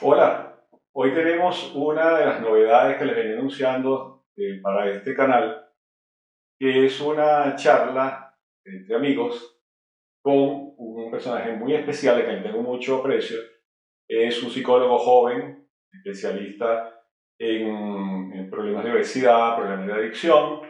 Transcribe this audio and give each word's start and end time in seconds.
Hola, 0.00 0.60
hoy 0.92 1.14
tenemos 1.14 1.72
una 1.72 2.18
de 2.18 2.26
las 2.26 2.40
novedades 2.40 2.98
que 2.98 3.04
les 3.04 3.14
venía 3.14 3.34
anunciando 3.34 4.24
eh, 4.36 4.58
para 4.60 4.90
este 4.90 5.14
canal, 5.14 5.68
que 6.58 6.86
es 6.86 7.00
una 7.00 7.54
charla 7.54 8.36
entre 8.64 8.96
amigos 8.96 9.56
con 10.20 10.74
un 10.76 11.10
personaje 11.12 11.52
muy 11.52 11.74
especial 11.74 12.16
de 12.16 12.24
quien 12.24 12.42
tengo 12.42 12.60
mucho 12.60 12.96
aprecio. 12.98 13.38
Es 14.08 14.42
un 14.42 14.50
psicólogo 14.50 14.98
joven, 14.98 15.68
especialista 15.92 17.00
en, 17.38 18.50
problemas 18.50 18.84
de 18.84 18.92
obesidad, 18.92 19.56
problemas 19.56 19.86
de 19.86 19.92
adicción, 19.92 20.60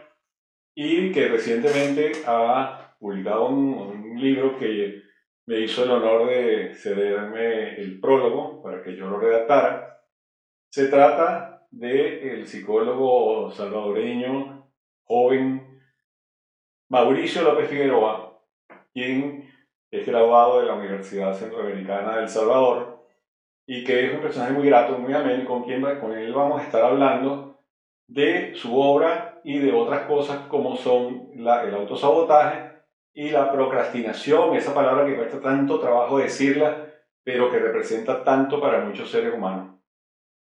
y 0.77 1.11
que 1.11 1.29
recientemente 1.29 2.11
ha 2.27 2.95
publicado 2.99 3.47
un 3.47 4.19
libro 4.19 4.57
que 4.57 5.04
me 5.47 5.59
hizo 5.59 5.83
el 5.83 5.91
honor 5.91 6.27
de 6.27 6.73
cederme 6.73 7.75
el 7.75 7.99
prólogo 7.99 8.61
para 8.63 8.81
que 8.81 8.95
yo 8.95 9.07
lo 9.07 9.19
redactara. 9.19 10.01
Se 10.71 10.87
trata 10.87 11.67
del 11.71 12.29
el 12.29 12.47
psicólogo 12.47 13.51
salvadoreño 13.51 14.67
joven 15.03 15.81
Mauricio 16.89 17.43
López 17.43 17.69
Figueroa, 17.69 18.39
quien 18.93 19.49
es 19.91 20.05
graduado 20.05 20.59
de 20.59 20.67
la 20.67 20.75
Universidad 20.75 21.33
Centroamericana 21.33 22.15
de 22.15 22.23
El 22.23 22.29
Salvador 22.29 23.05
y 23.67 23.83
que 23.83 24.05
es 24.05 24.13
un 24.13 24.21
personaje 24.21 24.53
muy 24.53 24.67
grato, 24.67 24.97
muy 24.97 25.13
ameno, 25.13 25.45
con 25.45 25.63
quien 25.63 25.81
con 25.99 26.11
él 26.11 26.33
vamos 26.33 26.61
a 26.61 26.63
estar 26.63 26.83
hablando 26.83 27.59
de 28.07 28.53
su 28.55 28.79
obra 28.79 29.41
y 29.43 29.57
de 29.59 29.71
otras 29.71 30.05
cosas 30.05 30.47
como 30.47 30.75
son 30.75 31.29
la, 31.35 31.63
el 31.63 31.73
autosabotaje 31.73 32.74
y 33.15 33.29
la 33.29 33.49
procrastinación, 33.49 34.55
esa 34.55 34.73
palabra 34.73 35.05
que 35.05 35.15
cuesta 35.15 35.39
tanto 35.39 35.79
trabajo 35.79 36.17
decirla, 36.17 36.93
pero 37.23 37.49
que 37.49 37.59
representa 37.59 38.23
tanto 38.25 38.59
para 38.59 38.83
muchos 38.83 39.09
seres 39.09 39.33
humanos. 39.33 39.79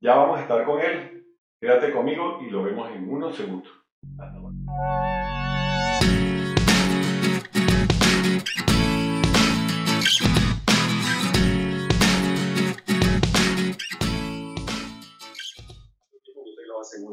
Ya 0.02 0.16
vamos 0.16 0.40
a 0.40 0.42
estar 0.42 0.66
con 0.66 0.82
él. 0.82 1.28
Quédate 1.62 1.92
conmigo 1.92 2.40
y 2.42 2.50
lo 2.50 2.64
vemos 2.64 2.90
en 2.92 3.08
unos 3.08 3.36
segundos. 3.36 3.72
Hasta 4.18 4.32
luego. 4.40 4.52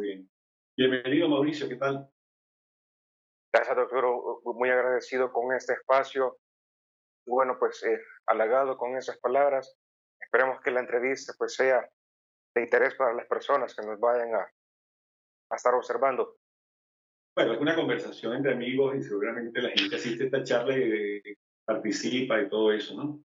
Bien. 0.01 0.29
Bienvenido 0.77 1.29
Mauricio, 1.29 1.69
¿qué 1.69 1.77
tal? 1.77 2.09
Gracias, 3.53 3.77
doctor. 3.77 4.05
Muy 4.45 4.71
agradecido 4.71 5.33
con 5.33 5.55
este 5.55 5.75
espacio. 5.75 6.39
Y 7.27 7.31
bueno, 7.31 7.57
pues 7.59 7.83
eh, 7.85 8.01
halagado 8.27 8.77
con 8.77 8.97
esas 8.97 9.19
palabras. 9.19 9.77
Esperemos 10.21 10.61
que 10.63 10.71
la 10.71 10.81
entrevista 10.81 11.35
pues 11.37 11.55
sea 11.55 11.89
de 12.55 12.63
interés 12.63 12.95
para 12.95 13.15
las 13.15 13.27
personas 13.27 13.75
que 13.75 13.87
nos 13.87 14.01
vayan 14.01 14.35
a, 14.35 14.51
a 15.51 15.57
estar 15.57 15.75
observando. 15.75 16.37
Bueno, 17.35 17.55
es 17.55 17.61
una 17.61 17.75
conversación 17.75 18.35
entre 18.35 18.53
amigos 18.53 18.97
y 18.97 19.03
seguramente 19.03 19.63
la 19.63 19.71
gente 19.71 19.97
asiste 19.97 20.25
a 20.25 20.27
esta 20.27 20.43
charla 20.43 20.77
y 20.77 20.83
eh, 20.83 21.39
participa 21.65 22.41
y 22.41 22.49
todo 22.49 22.73
eso, 22.73 22.95
¿no? 22.95 23.23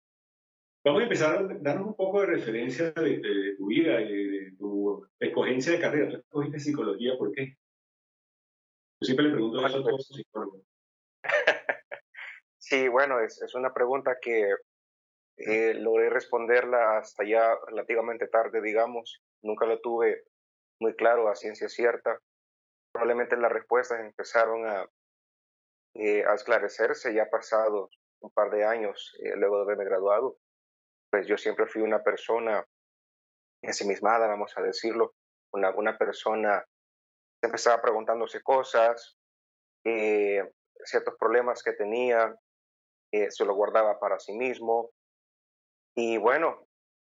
Vamos 0.85 1.01
a 1.01 1.03
empezar 1.03 1.35
a 1.35 1.43
darnos 1.59 1.87
un 1.87 1.95
poco 1.95 2.21
de 2.21 2.27
referencia 2.27 2.91
de, 2.91 3.17
de, 3.19 3.35
de 3.35 3.55
tu 3.57 3.67
vida 3.67 3.97
de, 3.97 4.05
de, 4.05 4.51
tu 4.57 5.05
escogencia 5.19 5.73
de 5.73 5.79
carrera. 5.81 6.09
Tú 6.09 6.17
escogiste 6.17 6.59
psicología, 6.59 7.17
¿por 7.17 7.33
qué? 7.33 7.57
Yo 8.99 9.05
siempre 9.05 9.27
le 9.27 9.33
pregunto 9.33 9.65
eso 9.65 9.77
a 9.77 9.81
todos 9.81 9.91
los 9.91 10.07
psicólogos. 10.07 10.61
sí, 12.57 12.87
bueno, 12.87 13.19
es, 13.19 13.41
es, 13.41 13.53
una 13.53 13.73
pregunta 13.73 14.17
que 14.19 14.55
eh, 15.37 15.73
logré 15.75 16.09
responderla 16.09 16.97
hasta 16.97 17.23
ya 17.23 17.55
relativamente 17.67 18.27
tarde, 18.27 18.61
digamos. 18.61 19.21
Nunca 19.43 19.67
lo 19.67 19.79
tuve 19.81 20.23
muy 20.79 20.95
claro 20.95 21.29
a 21.29 21.35
ciencia 21.35 21.69
cierta. 21.69 22.19
Probablemente 22.91 23.37
las 23.37 23.51
respuestas 23.51 23.99
empezaron 23.99 24.65
a, 24.67 24.89
eh, 25.93 26.25
a 26.25 26.33
esclarecerse 26.33 27.13
ya 27.13 27.29
pasado 27.29 27.89
un 28.19 28.31
par 28.31 28.49
de 28.49 28.65
años 28.65 29.15
eh, 29.23 29.35
luego 29.35 29.57
de 29.57 29.63
haberme 29.63 29.85
graduado. 29.85 30.37
Pues 31.11 31.27
yo 31.27 31.37
siempre 31.37 31.67
fui 31.67 31.83
una 31.83 32.01
persona 32.01 32.65
ensimismada, 33.61 34.27
vamos 34.27 34.57
a 34.57 34.63
decirlo, 34.63 35.13
una, 35.51 35.69
una 35.75 35.97
persona 35.99 36.65
empezaba 37.41 37.81
preguntándose 37.81 38.41
cosas, 38.41 39.17
eh, 39.83 40.43
ciertos 40.83 41.15
problemas 41.17 41.63
que 41.63 41.73
tenía, 41.73 42.35
eh, 43.11 43.31
se 43.31 43.45
lo 43.45 43.55
guardaba 43.55 43.99
para 43.99 44.19
sí 44.19 44.33
mismo. 44.33 44.91
Y 45.95 46.17
bueno, 46.17 46.67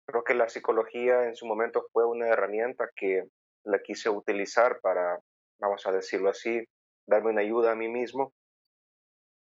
creo 0.05 0.23
que 0.23 0.33
la 0.33 0.49
psicología 0.49 1.25
en 1.25 1.35
su 1.35 1.45
momento 1.45 1.87
fue 1.91 2.05
una 2.05 2.27
herramienta 2.27 2.89
que 2.95 3.25
la 3.63 3.79
quise 3.79 4.09
utilizar 4.09 4.79
para, 4.81 5.19
vamos 5.59 5.85
a 5.85 5.91
decirlo 5.91 6.29
así, 6.29 6.63
darme 7.07 7.31
una 7.31 7.41
ayuda 7.41 7.71
a 7.71 7.75
mí 7.75 7.89
mismo. 7.89 8.33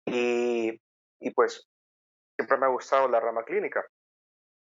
Y, 0.05 0.79
y 1.19 1.31
pues 1.31 1.67
siempre 2.35 2.57
me 2.57 2.65
ha 2.65 2.69
gustado 2.69 3.07
la 3.07 3.19
rama 3.19 3.43
clínica. 3.43 3.85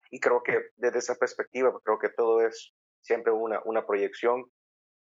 Y 0.09 0.19
creo 0.19 0.41
que 0.41 0.69
desde 0.75 0.99
esa 0.99 1.15
perspectiva, 1.15 1.77
creo 1.83 1.99
que 1.99 2.09
todo 2.09 2.41
es 2.41 2.73
siempre 3.01 3.33
una, 3.33 3.61
una 3.65 3.85
proyección 3.85 4.45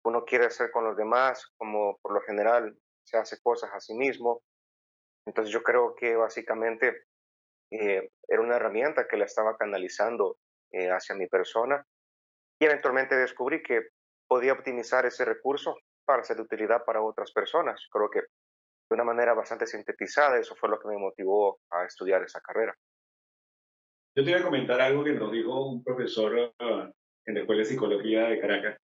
uno 0.06 0.24
quiere 0.24 0.46
hacer 0.46 0.72
con 0.72 0.84
los 0.84 0.96
demás, 0.96 1.52
como 1.58 1.98
por 2.02 2.14
lo 2.14 2.22
general 2.22 2.78
se 3.04 3.18
hace 3.18 3.42
cosas 3.42 3.72
a 3.74 3.80
sí 3.80 3.96
mismo. 3.96 4.44
Entonces 5.28 5.52
yo 5.52 5.64
creo 5.64 5.96
que 5.96 6.16
básicamente 6.16 7.06
eh, 7.72 8.12
era 8.28 8.42
una 8.42 8.58
herramienta 8.58 9.08
que 9.08 9.18
la 9.18 9.26
estaba 9.26 9.58
canalizando 9.58 10.38
eh, 10.72 10.90
hacia 10.90 11.16
mi 11.16 11.28
persona 11.28 11.84
y 12.60 12.66
eventualmente 12.66 13.16
descubrí 13.16 13.64
que 13.64 13.88
podía 14.28 14.54
optimizar 14.54 15.06
ese 15.08 15.26
recurso 15.26 15.76
para 16.06 16.24
ser 16.24 16.38
de 16.38 16.44
utilidad 16.44 16.86
para 16.86 17.02
otras 17.02 17.32
personas. 17.32 17.82
Creo 17.92 18.10
que 18.10 18.20
de 18.20 18.94
una 18.94 19.04
manera 19.04 19.34
bastante 19.34 19.66
sintetizada 19.66 20.38
eso 20.38 20.56
fue 20.56 20.70
lo 20.70 20.80
que 20.80 20.88
me 20.88 20.98
motivó 20.98 21.60
a 21.72 21.84
estudiar 21.84 22.22
esa 22.22 22.40
carrera. 22.42 22.76
Yo 24.16 24.24
te 24.24 24.32
voy 24.32 24.40
a 24.40 24.44
comentar 24.44 24.80
algo 24.80 25.04
que 25.04 25.14
nos 25.14 25.32
dijo 25.32 25.68
un 25.68 25.84
profesor 25.84 26.36
uh, 26.36 26.94
en 27.26 27.34
la 27.34 27.40
Escuela 27.40 27.64
de 27.64 27.66
Psicología 27.66 28.30
de 28.30 28.40
Caracas 28.40 28.84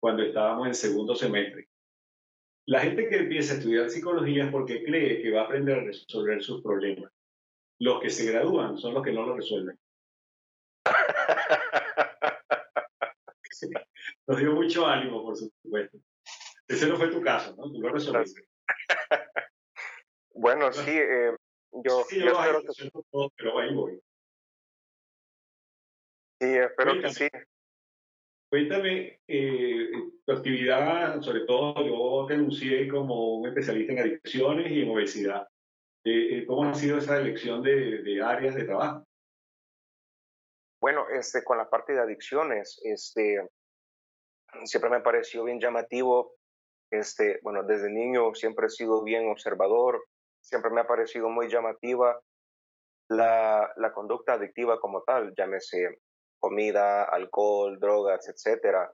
cuando 0.00 0.22
estábamos 0.22 0.68
en 0.68 0.74
segundo 0.74 1.14
semestre. 1.14 1.68
La 2.66 2.80
gente 2.80 3.08
que 3.08 3.16
empieza 3.16 3.54
a 3.54 3.56
estudiar 3.56 3.88
psicología 3.88 4.44
es 4.44 4.50
porque 4.50 4.84
cree 4.84 5.22
que 5.22 5.30
va 5.30 5.42
a 5.42 5.44
aprender 5.44 5.78
a 5.78 5.84
resolver 5.84 6.42
sus 6.42 6.62
problemas. 6.62 7.10
Los 7.80 8.02
que 8.02 8.10
se 8.10 8.30
gradúan 8.30 8.76
son 8.76 8.94
los 8.94 9.02
que 9.02 9.12
no 9.12 9.24
lo 9.24 9.36
resuelven. 9.36 9.78
Nos 14.26 14.38
dio 14.38 14.52
mucho 14.52 14.86
ánimo, 14.86 15.22
por 15.22 15.36
supuesto. 15.36 15.98
Ese 16.68 16.86
no 16.86 16.96
fue 16.96 17.08
tu 17.08 17.22
caso, 17.22 17.56
¿no? 17.56 17.72
Tú 17.72 17.80
lo 17.80 17.88
resolviste. 17.88 18.46
bueno, 20.34 20.70
sí, 20.72 20.90
eh, 20.90 21.34
yo, 21.72 22.04
sí, 22.04 22.18
yo, 22.18 22.26
yo 22.26 22.40
espero 22.40 22.60
que... 22.60 22.90
todo, 23.10 23.32
pero 23.36 23.58
ahí 23.58 23.74
voy. 23.74 24.00
Sí, 26.40 26.56
espero 26.56 27.00
que 27.00 27.10
sí. 27.10 27.28
Cuéntame, 28.50 29.20
eh, 29.28 29.90
tu 30.24 30.32
actividad, 30.32 31.20
sobre 31.20 31.40
todo 31.40 31.74
yo 31.84 32.26
te 32.26 32.34
anuncié 32.34 32.88
como 32.88 33.36
un 33.36 33.48
especialista 33.48 33.92
en 33.92 33.98
adicciones 33.98 34.72
y 34.72 34.82
en 34.82 34.90
obesidad. 34.90 35.46
Eh, 36.04 36.46
¿Cómo 36.46 36.64
ha 36.64 36.72
sido 36.72 36.96
esa 36.96 37.18
elección 37.18 37.62
de, 37.62 38.02
de, 38.02 38.22
áreas 38.22 38.54
de 38.54 38.64
trabajo? 38.64 39.04
Bueno, 40.80 41.06
este, 41.10 41.44
con 41.44 41.58
la 41.58 41.68
parte 41.68 41.92
de 41.92 42.00
adicciones, 42.00 42.80
este, 42.84 43.46
siempre 44.64 44.90
me 44.90 45.00
pareció 45.00 45.44
bien 45.44 45.60
llamativo. 45.60 46.36
Este, 46.90 47.40
bueno, 47.42 47.64
desde 47.64 47.90
niño 47.90 48.34
siempre 48.34 48.68
he 48.68 48.70
sido 48.70 49.04
bien 49.04 49.28
observador, 49.28 50.02
siempre 50.40 50.70
me 50.70 50.80
ha 50.80 50.86
parecido 50.86 51.28
muy 51.28 51.48
llamativa 51.48 52.18
la, 53.10 53.70
la 53.76 53.92
conducta 53.92 54.34
adictiva 54.34 54.80
como 54.80 55.02
tal, 55.02 55.34
llámese 55.36 55.98
comida, 56.38 57.04
alcohol, 57.04 57.78
drogas, 57.78 58.28
etcétera. 58.28 58.92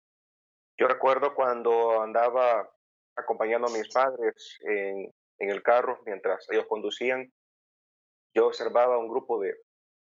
Yo 0.78 0.88
recuerdo 0.88 1.34
cuando 1.34 2.02
andaba 2.02 2.68
acompañando 3.16 3.68
a 3.68 3.70
mis 3.70 3.92
padres 3.92 4.58
en, 4.62 5.12
en 5.38 5.50
el 5.50 5.62
carro 5.62 6.00
mientras 6.04 6.46
ellos 6.50 6.66
conducían, 6.68 7.32
yo 8.34 8.46
observaba 8.46 8.98
un 8.98 9.08
grupo 9.08 9.40
de 9.40 9.56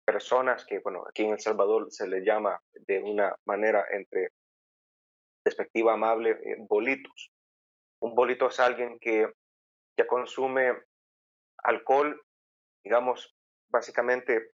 personas 0.04 0.64
que, 0.64 0.80
bueno, 0.80 1.04
aquí 1.08 1.24
en 1.24 1.32
El 1.32 1.40
Salvador 1.40 1.86
se 1.90 2.08
le 2.08 2.24
llama 2.24 2.60
de 2.72 3.02
una 3.02 3.36
manera 3.44 3.84
entre 3.90 4.30
despectiva, 5.44 5.94
amable, 5.94 6.30
eh, 6.30 6.56
bolitos. 6.58 7.30
Un 8.00 8.14
bolito 8.14 8.48
es 8.48 8.58
alguien 8.58 8.98
que 8.98 9.30
ya 9.96 10.06
consume 10.06 10.72
alcohol, 11.62 12.20
digamos, 12.84 13.34
básicamente 13.70 14.52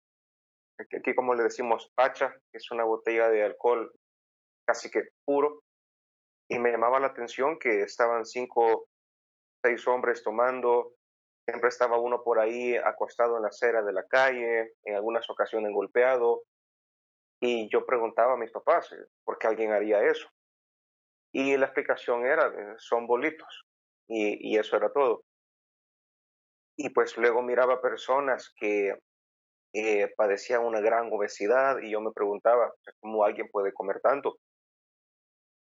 aquí 0.80 1.14
como 1.14 1.34
le 1.34 1.44
decimos 1.44 1.90
pacha, 1.94 2.34
es 2.52 2.70
una 2.70 2.84
botella 2.84 3.28
de 3.28 3.44
alcohol 3.44 3.92
casi 4.66 4.90
que 4.90 5.08
puro, 5.24 5.62
y 6.48 6.58
me 6.58 6.70
llamaba 6.70 7.00
la 7.00 7.08
atención 7.08 7.58
que 7.58 7.82
estaban 7.82 8.24
cinco, 8.24 8.88
seis 9.64 9.86
hombres 9.86 10.22
tomando, 10.22 10.92
siempre 11.46 11.68
estaba 11.68 11.98
uno 11.98 12.22
por 12.22 12.38
ahí 12.38 12.76
acostado 12.76 13.36
en 13.36 13.42
la 13.42 13.48
acera 13.48 13.82
de 13.82 13.92
la 13.92 14.04
calle, 14.06 14.74
en 14.84 14.94
algunas 14.94 15.28
ocasiones 15.30 15.72
golpeado, 15.72 16.42
Y 17.42 17.68
yo 17.70 17.86
preguntaba 17.86 18.34
a 18.34 18.36
mis 18.36 18.52
papás 18.52 18.92
eh, 18.92 19.06
por 19.24 19.38
qué 19.38 19.46
alguien 19.46 19.72
haría 19.72 20.02
eso. 20.02 20.28
Y 21.32 21.56
la 21.56 21.66
explicación 21.66 22.26
era, 22.26 22.46
eh, 22.48 22.74
son 22.78 23.06
bolitos. 23.06 23.64
Y, 24.08 24.52
y 24.52 24.58
eso 24.58 24.76
era 24.76 24.92
todo. 24.92 25.22
Y 26.76 26.90
pues 26.90 27.16
luego 27.16 27.42
miraba 27.42 27.80
personas 27.80 28.52
que 28.56 28.94
eh, 29.72 30.12
padecían 30.16 30.64
una 30.64 30.80
gran 30.80 31.12
obesidad 31.12 31.78
y 31.78 31.90
yo 31.90 32.00
me 32.00 32.12
preguntaba 32.12 32.72
cómo 33.00 33.24
alguien 33.24 33.48
puede 33.50 33.72
comer 33.72 34.00
tanto. 34.00 34.38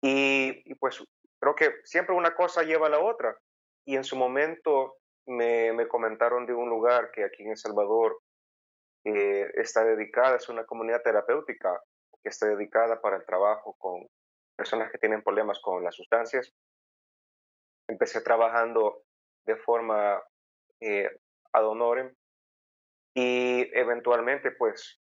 Y, 0.01 0.61
y, 0.65 0.75
pues 0.75 1.01
creo 1.39 1.55
que 1.55 1.75
siempre 1.85 2.15
una 2.15 2.35
cosa 2.35 2.63
lleva 2.63 2.88
a 2.88 2.89
la 2.89 3.00
otra. 3.00 3.38
Y 3.85 3.95
en 3.95 4.03
su 4.03 4.15
momento 4.15 4.97
me, 5.25 5.71
me 5.73 5.88
comentaron 5.88 6.45
de 6.45 6.53
un 6.53 6.69
lugar 6.69 7.11
que 7.11 7.23
aquí 7.23 7.44
en 7.44 7.51
El 7.51 7.57
Salvador 7.57 8.19
eh, 9.05 9.51
está 9.55 9.83
dedicada, 9.83 10.38
es 10.38 10.49
una 10.49 10.65
comunidad 10.65 11.01
terapéutica 11.01 11.81
que 12.21 12.29
está 12.29 12.47
dedicada 12.47 13.01
para 13.01 13.17
el 13.17 13.25
trabajo 13.25 13.75
con 13.77 14.07
personas 14.56 14.91
que 14.91 14.97
tienen 14.97 15.21
problemas 15.21 15.59
con 15.59 15.83
las 15.83 15.95
sustancias. 15.95 16.53
Empecé 17.88 18.21
trabajando 18.21 19.03
de 19.45 19.57
forma 19.57 20.23
eh, 20.79 21.09
ad 21.51 21.65
honorem 21.65 22.13
y 23.15 23.69
eventualmente 23.77 24.51
pues 24.51 25.00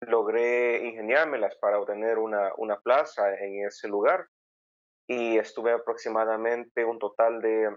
logré 0.00 0.84
ingeniármelas 0.84 1.56
para 1.56 1.78
obtener 1.78 2.18
una, 2.18 2.52
una 2.58 2.78
plaza 2.80 3.34
en 3.38 3.66
ese 3.66 3.88
lugar 3.88 4.26
y 5.08 5.38
estuve 5.38 5.72
aproximadamente 5.72 6.84
un 6.84 6.98
total 6.98 7.40
de 7.40 7.74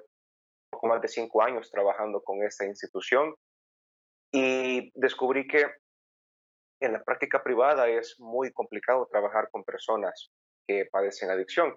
poco 0.69 0.87
más 0.87 1.01
de 1.01 1.07
cinco 1.07 1.41
años 1.41 1.69
trabajando 1.71 2.21
con 2.21 2.43
esta 2.43 2.65
institución 2.65 3.33
y 4.33 4.91
descubrí 4.99 5.47
que 5.47 5.65
en 6.81 6.93
la 6.93 7.03
práctica 7.03 7.43
privada 7.43 7.87
es 7.87 8.19
muy 8.19 8.51
complicado 8.51 9.07
trabajar 9.09 9.49
con 9.51 9.63
personas 9.63 10.29
que 10.67 10.85
padecen 10.91 11.31
adicción. 11.31 11.75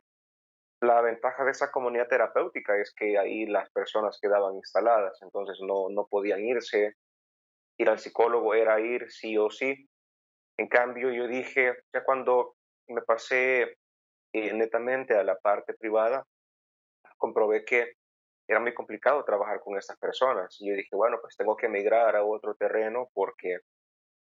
La 0.82 1.00
ventaja 1.00 1.44
de 1.44 1.52
esa 1.52 1.70
comunidad 1.70 2.08
terapéutica 2.08 2.76
es 2.76 2.92
que 2.94 3.18
ahí 3.18 3.46
las 3.46 3.70
personas 3.70 4.18
quedaban 4.20 4.56
instaladas, 4.56 5.18
entonces 5.22 5.58
no, 5.60 5.88
no 5.90 6.06
podían 6.06 6.40
irse. 6.40 6.94
Ir 7.80 7.88
al 7.88 7.98
psicólogo 7.98 8.52
era 8.54 8.78
ir 8.78 9.10
sí 9.10 9.38
o 9.38 9.48
sí. 9.48 9.88
En 10.58 10.68
cambio, 10.68 11.10
yo 11.10 11.26
dije, 11.26 11.74
ya 11.94 12.04
cuando 12.04 12.56
me 12.88 13.00
pasé 13.00 13.78
eh, 14.34 14.52
netamente 14.52 15.16
a 15.16 15.24
la 15.24 15.38
parte 15.38 15.72
privada, 15.72 16.22
comprobé 17.16 17.64
que 17.64 17.94
era 18.46 18.60
muy 18.60 18.74
complicado 18.74 19.24
trabajar 19.24 19.60
con 19.60 19.78
estas 19.78 19.96
personas. 19.96 20.56
Y 20.60 20.68
yo 20.68 20.74
dije, 20.74 20.94
bueno, 20.94 21.18
pues 21.22 21.36
tengo 21.36 21.56
que 21.56 21.66
emigrar 21.66 22.16
a 22.16 22.24
otro 22.24 22.54
terreno 22.54 23.08
porque 23.14 23.60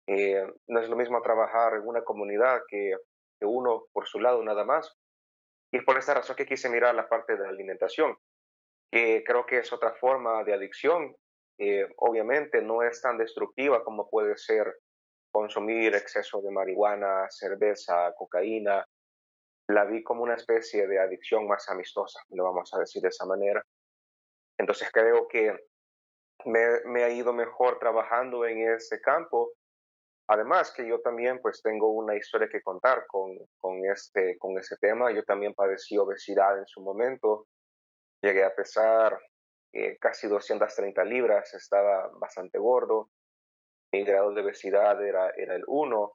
eh, 0.08 0.46
no 0.68 0.80
es 0.80 0.88
lo 0.88 0.96
mismo 0.96 1.22
trabajar 1.22 1.74
en 1.74 1.88
una 1.88 2.04
comunidad 2.04 2.62
que, 2.68 2.96
que, 3.40 3.46
uno 3.46 3.88
por 3.92 4.08
su 4.08 4.22
lado 4.22 4.42
nada 4.42 4.64
más. 4.64 4.96
Y 5.72 5.82
por 5.82 5.98
esta 5.98 6.14
razón 6.14 6.36
que 6.38 6.46
quise 6.46 6.70
mirar 6.70 6.96
la 6.96 7.10
parte 7.10 7.36
de 7.36 7.44
la 7.44 7.50
alimentación, 7.50 8.16
que 8.90 9.24
creo 9.26 9.46
que 9.46 9.58
es 9.58 9.74
otra 9.74 9.92
forma 9.96 10.44
de 10.44 10.54
adicción. 10.54 11.14
Eh, 11.66 11.88
obviamente 11.96 12.62
no 12.62 12.84
es 12.84 13.02
tan 13.02 13.18
destructiva 13.18 13.86
como 13.86 14.10
puede 14.10 14.36
ser 14.36 14.82
consumir 15.32 15.96
exceso 15.96 16.42
de 16.42 16.52
marihuana, 16.52 17.26
cerveza, 17.30 18.14
cocaína. 18.18 18.86
La 19.70 19.86
vi 19.86 20.04
como 20.04 20.24
una 20.24 20.34
especie 20.36 20.86
de 20.88 21.00
adicción 21.00 21.48
más 21.48 21.70
amistosa, 21.70 22.20
lo 22.32 22.44
vamos 22.44 22.70
a 22.74 22.80
decir 22.80 23.02
de 23.02 23.08
esa 23.08 23.26
manera. 23.26 23.64
Entonces 24.60 24.90
creo 24.92 25.26
que 25.30 25.58
me, 26.44 27.04
ha 27.06 27.10
ido 27.10 27.32
mejor 27.32 27.80
trabajando 27.80 28.46
en 28.46 28.70
ese 28.74 29.00
campo. 29.00 29.54
Además 30.28 30.74
que 30.76 30.86
yo 30.86 31.00
también 31.00 31.40
pues 31.42 31.62
tengo 31.62 31.92
una 31.92 32.18
historia 32.18 32.50
que 32.50 32.62
contar 32.62 33.06
con, 33.08 33.38
con, 33.62 33.86
este, 33.86 34.38
con 34.38 34.58
ese 34.58 34.76
tema. 34.82 35.14
Yo 35.14 35.24
también 35.24 35.54
padecí 35.54 35.98
obesidad 35.98 36.60
en 36.60 36.68
su 36.68 36.82
momento. 36.82 37.48
Llegué 38.22 38.44
a 38.44 38.54
pesar 38.54 39.18
eh, 39.74 39.98
casi 40.00 40.28
230 40.28 41.04
libras, 41.04 41.54
estaba 41.54 42.10
bastante 42.20 42.58
gordo. 42.60 43.10
Mi 43.92 44.04
grado 44.04 44.34
de 44.34 44.42
obesidad 44.42 45.04
era, 45.06 45.32
era 45.36 45.56
el 45.56 45.64
1. 45.68 46.14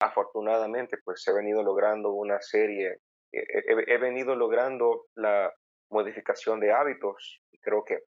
Afortunadamente 0.00 0.98
pues 1.04 1.26
he 1.26 1.32
venido 1.32 1.62
logrando 1.62 2.12
una 2.12 2.40
serie, 2.40 2.98
he 3.32 3.98
venido 3.98 4.34
logrando 4.34 5.06
la, 5.14 5.52
modificación 5.90 6.60
de 6.60 6.72
hábitos. 6.72 7.42
Y 7.52 7.58
creo 7.58 7.84
que 7.84 8.00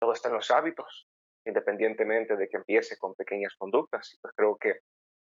todo 0.00 0.12
está 0.12 0.28
en 0.28 0.34
los 0.34 0.50
hábitos, 0.50 1.08
independientemente 1.44 2.36
de 2.36 2.48
que 2.48 2.58
empiece 2.58 2.96
con 2.98 3.14
pequeñas 3.14 3.54
conductas. 3.56 4.18
Pues 4.20 4.34
creo 4.36 4.56
que 4.56 4.80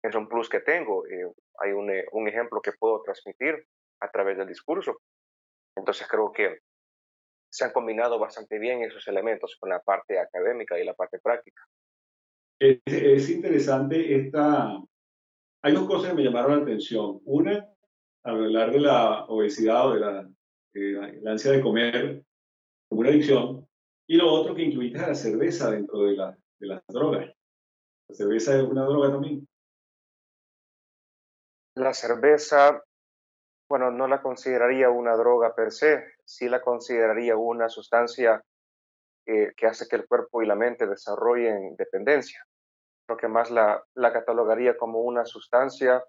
es 0.03 0.15
un 0.15 0.29
plus 0.29 0.49
que 0.49 0.61
tengo. 0.61 1.07
Eh, 1.07 1.31
hay 1.59 1.71
eh, 1.71 2.07
un 2.13 2.29
ejemplo 2.29 2.61
que 2.61 2.73
puedo 2.73 3.03
transmitir 3.03 3.67
a 4.01 4.11
través 4.11 4.37
del 4.37 4.49
discurso. 4.49 5.01
Entonces 5.77 6.07
creo 6.09 6.33
que 6.33 6.61
se 7.51 7.65
han 7.65 7.73
combinado 7.73 8.19
bastante 8.19 8.59
bien 8.59 8.83
esos 8.83 9.07
elementos 9.09 9.57
con 9.59 9.71
la 9.71 9.81
parte 9.81 10.19
académica 10.19 10.79
y 10.79 10.85
la 10.85 10.95
parte 10.95 11.19
práctica. 11.19 11.63
Es, 12.59 12.81
es, 12.87 13.31
interesante 13.31 14.15
esta... 14.17 14.79
Hay 15.63 15.73
dos 15.73 15.87
cosas 15.87 16.11
que 16.11 16.17
me 16.17 16.23
llamaron 16.23 16.59
la 16.59 16.63
atención. 16.63 17.21
Una, 17.25 17.69
al 18.25 18.45
hablar 18.45 18.73
de 18.73 18.81
la 18.81 19.25
obesidad 19.27 19.89
o 19.89 19.95
de 19.95 20.01
la 20.01 20.29
eh, 20.79 21.21
la 21.23 21.31
ansia 21.31 21.53
de 21.53 21.63
comer 21.63 22.23
como 22.87 23.01
una 23.01 23.09
adicción, 23.09 23.67
y 24.07 24.17
lo 24.19 24.31
otro 24.31 24.55
que 24.55 24.63
incluiste 24.63 24.99
a 24.99 25.09
la 25.09 25.15
cerveza 25.15 25.71
dentro 25.71 26.03
de, 26.03 26.15
la, 26.15 26.39
de 26.59 26.67
las 26.67 26.83
drogas. 26.87 27.35
¿La 28.09 28.15
cerveza 28.15 28.59
es 28.59 28.63
una 28.63 28.85
droga 28.85 29.11
también? 29.11 29.49
La 31.77 31.95
cerveza, 31.95 32.85
bueno, 33.69 33.91
no 33.91 34.07
la 34.07 34.23
consideraría 34.23 34.91
una 34.91 35.17
droga 35.17 35.55
per 35.55 35.73
se, 35.73 36.05
sí 36.25 36.49
la 36.49 36.61
consideraría 36.61 37.37
una 37.37 37.69
sustancia 37.69 38.43
que 39.25 39.67
hace 39.67 39.89
que 39.89 39.97
el 39.97 40.07
cuerpo 40.07 40.41
y 40.41 40.47
la 40.47 40.55
mente 40.55 40.87
desarrollen 40.87 41.75
dependencia. 41.77 42.47
Creo 43.07 43.17
que 43.19 43.27
más 43.27 43.51
la, 43.51 43.85
catalogaría 44.13 44.77
como 44.77 45.01
una 45.01 45.25
sustancia, 45.25 46.05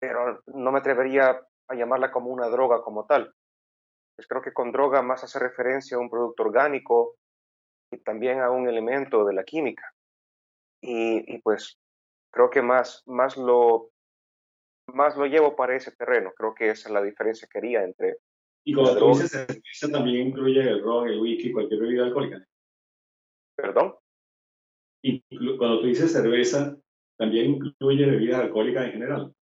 pero 0.00 0.42
no 0.46 0.72
me 0.72 0.80
atrevería 0.80 1.40
a 1.68 1.74
llamarla 1.76 2.10
como 2.10 2.30
una 2.30 2.48
droga 2.48 2.82
como 2.82 3.06
tal 3.06 3.32
pues 4.18 4.26
creo 4.26 4.42
que 4.42 4.52
con 4.52 4.72
droga 4.72 5.00
más 5.00 5.22
hace 5.22 5.38
referencia 5.38 5.96
a 5.96 6.00
un 6.00 6.10
producto 6.10 6.42
orgánico 6.42 7.14
y 7.88 7.98
también 7.98 8.40
a 8.40 8.50
un 8.50 8.68
elemento 8.68 9.24
de 9.24 9.32
la 9.32 9.44
química. 9.44 9.94
Y, 10.82 11.38
pues 11.42 11.78
creo 12.32 12.50
que 12.50 12.60
más, 12.60 13.04
más, 13.06 13.36
lo, 13.36 13.90
más 14.94 15.16
lo 15.16 15.26
llevo 15.26 15.56
para 15.56 15.76
ese 15.76 15.92
terreno. 15.92 16.32
Creo 16.36 16.54
que 16.54 16.70
esa 16.70 16.88
es 16.88 16.94
la 16.94 17.02
diferencia 17.02 17.48
que 17.50 17.58
haría 17.58 17.84
entre... 17.84 18.18
Y 18.64 18.74
cuando 18.74 18.98
tú 18.98 19.08
dices 19.08 19.30
cerveza 19.30 19.90
también 19.90 20.28
incluye 20.28 20.60
el 20.60 20.82
ron, 20.82 21.08
el 21.08 21.20
whisky, 21.20 21.52
cualquier 21.52 21.80
bebida 21.80 22.04
alcohólica. 22.04 22.44
¿Perdón? 23.56 23.94
Y 25.02 25.22
cuando 25.56 25.80
tú 25.80 25.86
dices 25.86 26.12
cerveza, 26.12 26.76
también 27.16 27.54
incluye 27.54 28.06
bebidas 28.06 28.40
alcohólicas 28.40 28.86
en 28.86 28.92
general. 28.92 29.34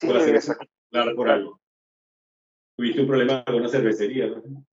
Sí, 0.00 0.06
por 0.06 0.58
claro, 0.90 1.16
por 1.16 1.28
algo 1.28 1.60
tuviste 2.78 3.00
un 3.00 3.08
problema 3.08 3.44
con 3.44 3.56
una 3.56 3.68
cervecería, 3.68 4.28
¿no? 4.28 4.64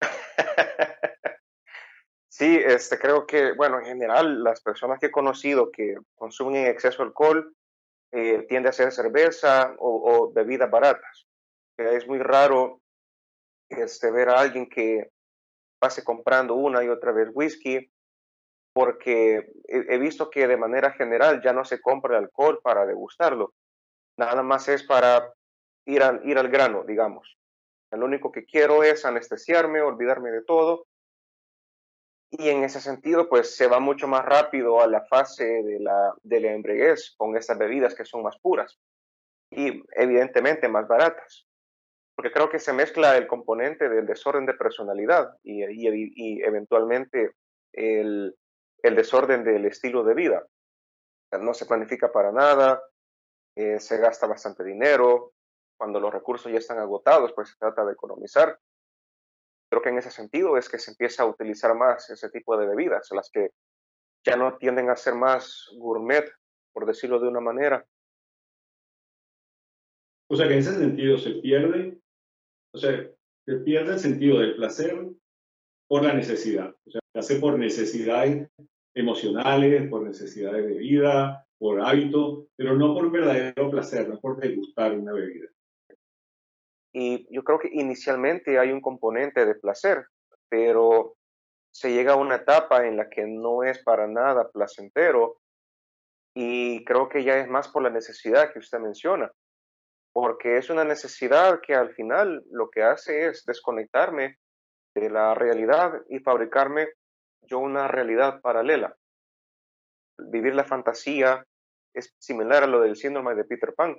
sí, 2.28 2.60
este, 2.64 2.98
creo 3.00 3.26
que, 3.26 3.52
bueno, 3.52 3.80
en 3.80 3.86
general, 3.86 4.44
las 4.44 4.62
personas 4.62 5.00
que 5.00 5.06
he 5.06 5.10
conocido 5.10 5.72
que 5.72 5.96
consumen 6.14 6.54
en 6.54 6.66
exceso 6.68 7.02
alcohol 7.02 7.52
eh, 8.12 8.44
tiende 8.48 8.68
a 8.68 8.72
ser 8.72 8.92
cerveza 8.92 9.74
o, 9.78 10.32
bebidas 10.32 10.70
baratas. 10.70 11.26
Es 11.76 12.06
muy 12.06 12.18
raro 12.18 12.80
este, 13.68 14.10
ver 14.10 14.28
a 14.28 14.38
alguien 14.38 14.68
que 14.68 15.10
pase 15.78 16.04
comprando 16.04 16.54
una 16.54 16.84
y 16.84 16.88
otra 16.88 17.12
vez 17.12 17.30
whisky, 17.32 17.90
porque 18.74 19.50
he, 19.66 19.94
he 19.94 19.98
visto 19.98 20.30
que 20.30 20.46
de 20.46 20.56
manera 20.56 20.92
general 20.92 21.42
ya 21.42 21.52
no 21.52 21.64
se 21.64 21.80
compra 21.80 22.18
el 22.18 22.24
alcohol 22.24 22.60
para 22.62 22.86
degustarlo, 22.86 23.54
nada 24.16 24.42
más 24.42 24.68
es 24.68 24.84
para 24.84 25.32
ir 25.86 26.02
al, 26.02 26.20
ir 26.28 26.38
al 26.38 26.48
grano, 26.48 26.84
digamos. 26.84 27.36
Lo 27.90 28.06
único 28.06 28.32
que 28.32 28.44
quiero 28.44 28.82
es 28.82 29.04
anestesiarme, 29.04 29.82
olvidarme 29.82 30.30
de 30.30 30.42
todo. 30.42 30.86
Y 32.34 32.48
en 32.48 32.64
ese 32.64 32.80
sentido, 32.80 33.28
pues 33.28 33.54
se 33.54 33.66
va 33.66 33.78
mucho 33.78 34.08
más 34.08 34.24
rápido 34.24 34.80
a 34.80 34.86
la 34.86 35.04
fase 35.04 35.44
de 35.44 35.78
la, 35.78 36.14
de 36.22 36.40
la 36.40 36.52
embriaguez 36.52 37.14
con 37.18 37.36
estas 37.36 37.58
bebidas 37.58 37.94
que 37.94 38.06
son 38.06 38.22
más 38.22 38.38
puras 38.38 38.78
y 39.50 39.82
evidentemente 39.96 40.66
más 40.66 40.88
baratas. 40.88 41.46
Porque 42.16 42.32
creo 42.32 42.48
que 42.48 42.58
se 42.58 42.72
mezcla 42.72 43.18
el 43.18 43.26
componente 43.26 43.90
del 43.90 44.06
desorden 44.06 44.46
de 44.46 44.54
personalidad 44.54 45.36
y, 45.42 45.62
y, 45.62 46.42
eventualmente 46.42 47.32
el, 47.72 48.34
el, 48.82 48.96
desorden 48.96 49.44
del 49.44 49.66
estilo 49.66 50.02
de 50.02 50.14
vida. 50.14 50.46
No 51.38 51.52
se 51.52 51.66
planifica 51.66 52.10
para 52.12 52.32
nada, 52.32 52.82
eh, 53.56 53.78
se 53.78 53.98
gasta 53.98 54.26
bastante 54.26 54.64
dinero, 54.64 55.32
cuando 55.76 56.00
los 56.00 56.12
recursos 56.12 56.50
ya 56.50 56.58
están 56.58 56.78
agotados, 56.78 57.32
pues 57.34 57.50
se 57.50 57.58
trata 57.58 57.84
de 57.84 57.92
economizar. 57.92 58.58
Creo 59.72 59.80
que 59.80 59.88
en 59.88 59.96
ese 59.96 60.10
sentido 60.10 60.58
es 60.58 60.68
que 60.68 60.78
se 60.78 60.90
empieza 60.90 61.22
a 61.22 61.26
utilizar 61.26 61.74
más 61.74 62.10
ese 62.10 62.28
tipo 62.28 62.58
de 62.58 62.66
bebidas, 62.66 63.08
las 63.12 63.30
que 63.32 63.52
ya 64.22 64.36
no 64.36 64.58
tienden 64.58 64.90
a 64.90 64.96
ser 64.96 65.14
más 65.14 65.70
gourmet, 65.78 66.30
por 66.74 66.84
decirlo 66.84 67.18
de 67.18 67.28
una 67.28 67.40
manera. 67.40 67.82
O 70.28 70.36
sea 70.36 70.46
que 70.46 70.52
en 70.52 70.58
ese 70.58 70.74
sentido 70.74 71.16
se 71.16 71.30
pierde, 71.36 71.98
o 72.74 72.78
sea, 72.78 73.10
se 73.46 73.54
pierde 73.64 73.94
el 73.94 73.98
sentido 73.98 74.40
del 74.40 74.56
placer 74.56 75.08
por 75.88 76.04
la 76.04 76.12
necesidad. 76.12 76.76
O 76.84 76.90
sea, 76.90 77.00
se 77.10 77.18
hace 77.18 77.40
por 77.40 77.58
necesidades 77.58 78.50
emocionales, 78.94 79.88
por 79.88 80.02
necesidades 80.02 80.66
de 80.66 80.74
vida, 80.74 81.46
por 81.56 81.80
hábito, 81.80 82.46
pero 82.56 82.76
no 82.76 82.92
por 82.92 83.10
verdadero 83.10 83.70
placer, 83.70 84.06
no 84.06 84.20
por 84.20 84.38
degustar 84.38 84.92
una 84.92 85.14
bebida. 85.14 85.48
Y 86.92 87.26
yo 87.34 87.42
creo 87.42 87.58
que 87.58 87.70
inicialmente 87.72 88.58
hay 88.58 88.70
un 88.70 88.80
componente 88.80 89.46
de 89.46 89.54
placer, 89.54 90.06
pero 90.48 91.16
se 91.70 91.92
llega 91.92 92.12
a 92.12 92.16
una 92.16 92.36
etapa 92.36 92.86
en 92.86 92.98
la 92.98 93.08
que 93.08 93.26
no 93.26 93.62
es 93.62 93.82
para 93.82 94.06
nada 94.06 94.50
placentero 94.50 95.38
y 96.34 96.84
creo 96.84 97.08
que 97.08 97.24
ya 97.24 97.38
es 97.38 97.48
más 97.48 97.68
por 97.68 97.82
la 97.82 97.90
necesidad 97.90 98.52
que 98.52 98.58
usted 98.58 98.78
menciona, 98.78 99.30
porque 100.12 100.58
es 100.58 100.70
una 100.70 100.84
necesidad 100.84 101.60
que 101.60 101.74
al 101.74 101.94
final 101.94 102.42
lo 102.50 102.70
que 102.70 102.82
hace 102.82 103.26
es 103.26 103.44
desconectarme 103.44 104.38
de 104.94 105.10
la 105.10 105.34
realidad 105.34 106.02
y 106.08 106.18
fabricarme 106.20 106.88
yo 107.42 107.58
una 107.58 107.88
realidad 107.88 108.40
paralela. 108.40 108.94
Vivir 110.18 110.54
la 110.54 110.64
fantasía 110.64 111.44
es 111.94 112.14
similar 112.18 112.64
a 112.64 112.66
lo 112.66 112.80
del 112.80 112.96
síndrome 112.96 113.34
de 113.34 113.44
Peter 113.44 113.74
Pan. 113.74 113.96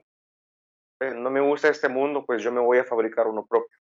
Eh, 1.04 1.14
no 1.16 1.30
me 1.30 1.42
gusta 1.42 1.68
este 1.70 1.90
mundo, 1.90 2.24
pues 2.26 2.42
yo 2.42 2.52
me 2.52 2.62
voy 2.62 2.78
a 2.78 2.86
fabricar 2.86 3.28
uno 3.28 3.46
propio, 3.46 3.78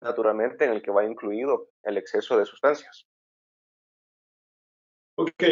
naturalmente 0.00 0.64
en 0.64 0.72
el 0.72 0.82
que 0.82 0.90
va 0.90 1.04
incluido 1.04 1.68
el 1.82 1.98
exceso 1.98 2.38
de 2.38 2.46
sustancias. 2.46 3.06
Ok, 5.18 5.42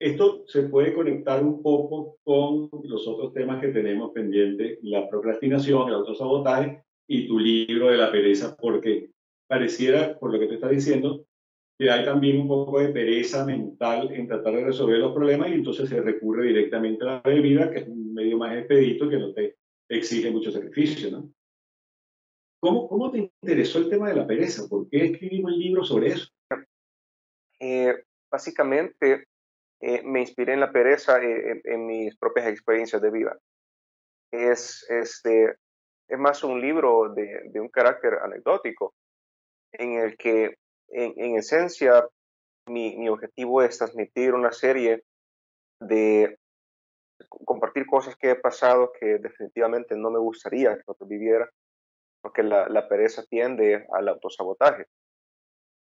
esto 0.00 0.44
se 0.46 0.62
puede 0.64 0.94
conectar 0.94 1.42
un 1.42 1.62
poco 1.62 2.18
con 2.24 2.68
los 2.84 3.06
otros 3.06 3.32
temas 3.32 3.60
que 3.60 3.68
tenemos 3.68 4.12
pendientes, 4.12 4.78
la 4.82 5.08
procrastinación, 5.08 5.88
el 5.88 5.94
autosabotaje 5.94 6.82
y 7.08 7.28
tu 7.28 7.38
libro 7.38 7.90
de 7.90 7.98
la 7.98 8.10
pereza, 8.10 8.56
porque 8.56 9.10
pareciera, 9.46 10.18
por 10.18 10.32
lo 10.32 10.40
que 10.40 10.46
te 10.46 10.54
está 10.54 10.68
diciendo, 10.68 11.24
que 11.78 11.90
hay 11.90 12.04
también 12.04 12.40
un 12.40 12.48
poco 12.48 12.80
de 12.80 12.88
pereza 12.88 13.44
mental 13.44 14.10
en 14.12 14.26
tratar 14.26 14.54
de 14.54 14.64
resolver 14.64 14.98
los 14.98 15.14
problemas 15.14 15.50
y 15.50 15.54
entonces 15.54 15.88
se 15.88 16.00
recurre 16.00 16.46
directamente 16.48 17.04
a 17.04 17.06
la 17.06 17.20
bebida, 17.24 17.70
que 17.70 17.78
es 17.78 17.88
un 17.88 18.12
medio 18.12 18.36
más 18.38 18.56
expedito 18.56 19.08
que 19.08 19.18
no 19.18 19.32
te 19.32 19.57
exige 19.88 20.30
mucho 20.30 20.50
sacrificio, 20.50 21.10
¿no? 21.10 21.32
¿Cómo, 22.60 22.88
¿Cómo 22.88 23.10
te 23.10 23.30
interesó 23.42 23.78
el 23.78 23.88
tema 23.88 24.08
de 24.08 24.16
la 24.16 24.26
pereza? 24.26 24.68
¿Por 24.68 24.88
qué 24.88 25.04
escribimos 25.04 25.52
el 25.52 25.58
libro 25.58 25.84
sobre 25.84 26.08
eso? 26.08 26.28
Eh, 27.60 28.04
básicamente, 28.30 29.26
eh, 29.80 30.02
me 30.02 30.20
inspiré 30.20 30.54
en 30.54 30.60
la 30.60 30.72
pereza 30.72 31.22
eh, 31.22 31.60
en, 31.64 31.86
mis 31.86 32.16
propias 32.16 32.48
experiencias 32.48 33.00
de 33.00 33.10
vida. 33.10 33.38
Es, 34.32 34.84
este, 34.90 35.56
es 36.08 36.18
más 36.18 36.42
un 36.42 36.60
libro 36.60 37.14
de 37.14 37.60
un 37.60 37.68
carácter 37.68 38.14
anecdótico, 38.14 38.92
en 39.72 39.94
el 39.94 40.16
que 40.16 40.56
en, 40.88 41.36
esencia, 41.36 42.06
mi, 42.66 43.08
objetivo 43.08 43.62
es 43.62 43.78
transmitir 43.78 44.34
una 44.34 44.52
serie 44.52 45.02
de 45.80 46.38
compartir 47.26 47.86
cosas 47.86 48.16
que 48.16 48.30
he 48.30 48.36
pasado 48.36 48.92
que 48.98 49.18
definitivamente 49.18 49.96
no 49.96 50.10
me 50.10 50.18
gustaría 50.18 50.76
que 50.76 50.82
otro 50.86 51.06
viviera, 51.06 51.48
porque 52.20 52.42
la, 52.42 52.88
pereza 52.88 53.24
tiende 53.24 53.86
al 53.92 54.08
autosabotaje. 54.08 54.86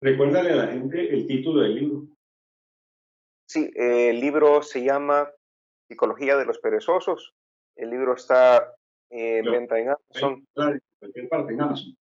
Recuérdale 0.02 0.52
a 0.52 0.56
la 0.56 0.66
gente 0.68 1.12
el 1.12 1.26
título 1.26 1.62
del 1.62 1.74
libro. 1.74 2.02
Sí, 3.48 3.70
el 3.74 4.20
libro 4.20 4.62
se 4.62 4.82
llama 4.82 5.30
Psicología 5.88 6.36
de 6.36 6.46
los 6.46 6.58
Perezosos. 6.58 7.34
El 7.76 7.90
libro 7.90 8.14
está 8.14 8.74
en 9.10 9.44
venta 9.44 9.78
en 9.78 9.88
Amazon. 9.90 10.46
cualquier 10.98 11.28
parte 11.28 11.52
en 11.52 11.60
Amazon. 11.60 11.96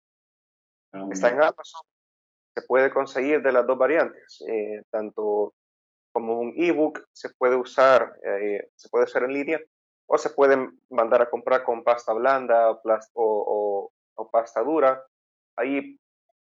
Está 1.11 1.29
en 1.29 1.41
Amazon 1.41 1.81
se 2.57 2.65
puede 2.65 2.91
conseguir 2.91 3.41
de 3.43 3.51
las 3.51 3.67
dos 3.67 3.77
variantes, 3.77 4.43
eh, 4.47 4.81
tanto 4.89 5.53
como 6.17 6.39
un 6.39 6.51
ebook 6.55 7.05
se 7.11 7.29
puede 7.37 7.55
usar, 7.55 8.19
eh, 8.23 8.69
se 8.75 8.89
puede 8.89 9.03
hacer 9.03 9.21
en 9.21 9.33
línea, 9.33 9.61
o 10.07 10.17
se 10.17 10.31
puede 10.31 10.57
mandar 10.89 11.21
a 11.21 11.29
comprar 11.29 11.63
con 11.63 11.83
pasta 11.83 12.11
blanda 12.11 12.71
o, 12.71 13.91
o, 14.15 14.31
pasta 14.31 14.63
dura. 14.63 14.99
Ahí 15.55 15.95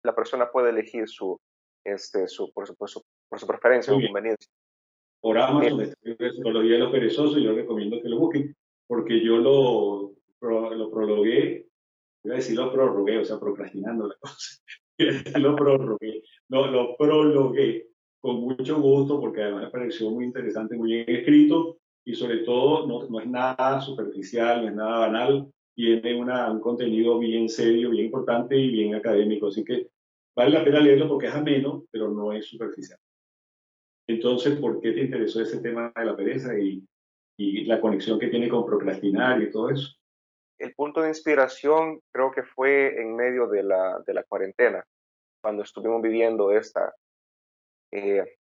la 0.01 0.15
persona 0.15 0.49
puede 0.49 0.71
elegir 0.71 1.07
su, 1.07 1.39
este, 1.85 2.27
su, 2.27 2.51
por, 2.51 2.65
su, 2.65 2.75
por 2.75 2.89
su, 2.89 3.45
preferencia 3.45 3.93
o 3.93 4.01
conveniencia. 4.01 4.51
Por 5.21 5.37
Amazon, 5.37 5.77
de 5.77 6.31
Psicología 6.31 6.73
de 6.73 6.79
los 6.79 6.91
Perezosos, 6.91 7.39
yo 7.39 7.53
recomiendo 7.53 8.01
que 8.01 8.09
lo 8.09 8.17
busquen, 8.17 8.55
porque 8.87 9.23
yo 9.23 9.37
lo, 9.37 10.15
lo 10.41 10.89
prologué, 10.89 11.67
voy 12.23 12.33
a 12.33 12.35
decir 12.37 12.57
lo 12.57 12.73
prorrogué, 12.73 13.19
o 13.19 13.25
sea, 13.25 13.39
procrastinando 13.39 14.07
la 14.07 14.15
cosa. 14.19 15.39
lo 15.39 15.55
prorrogué, 15.55 16.23
lo, 16.47 16.65
lo 16.71 16.97
prologué 16.97 17.89
con 18.21 18.41
mucho 18.41 18.81
gusto 18.81 19.19
porque 19.19 19.43
además 19.43 19.65
me 19.65 19.69
pareció 19.69 20.09
muy 20.09 20.25
interesante, 20.25 20.75
muy 20.75 20.93
bien 20.93 21.09
escrito 21.09 21.77
y 22.05 22.15
sobre 22.15 22.39
todo 22.39 22.87
no, 22.87 23.07
no 23.07 23.19
es 23.19 23.27
nada 23.27 23.81
superficial, 23.81 24.61
no 24.61 24.69
es 24.69 24.75
nada 24.75 24.99
banal, 24.99 25.51
tiene 25.75 26.19
una, 26.19 26.51
un 26.51 26.59
contenido 26.59 27.19
bien 27.19 27.47
serio, 27.49 27.91
bien 27.91 28.05
importante 28.05 28.57
y 28.57 28.69
bien 28.69 28.95
académico, 28.95 29.47
así 29.47 29.63
que 29.63 29.89
vale 30.35 30.51
la 30.51 30.63
pena 30.63 30.79
leerlo 30.79 31.07
porque 31.07 31.27
es 31.27 31.33
ameno, 31.33 31.85
pero 31.91 32.09
no 32.09 32.33
es 32.33 32.45
superficial. 32.45 32.99
Entonces, 34.07 34.59
¿por 34.59 34.81
qué 34.81 34.91
te 34.91 35.01
interesó 35.01 35.41
ese 35.41 35.61
tema 35.61 35.93
de 35.95 36.05
la 36.05 36.15
pereza 36.15 36.57
y, 36.57 36.83
y 37.37 37.65
la 37.65 37.79
conexión 37.79 38.19
que 38.19 38.27
tiene 38.27 38.49
con 38.49 38.65
procrastinar 38.65 39.41
y 39.41 39.51
todo 39.51 39.69
eso? 39.69 39.99
el 40.59 40.75
punto 40.75 41.01
de 41.01 41.07
inspiración 41.07 42.01
creo 42.11 42.31
que 42.31 42.43
fue 42.43 43.01
en 43.01 43.15
medio 43.15 43.47
de 43.47 43.63
la, 43.63 43.99
de 44.05 44.13
la 44.13 44.23
cuarentena, 44.23 44.85
cuando 45.41 45.63
estuvimos 45.63 46.01
viviendo 46.01 46.51
esta, 46.51 46.93
eh, 47.91 48.37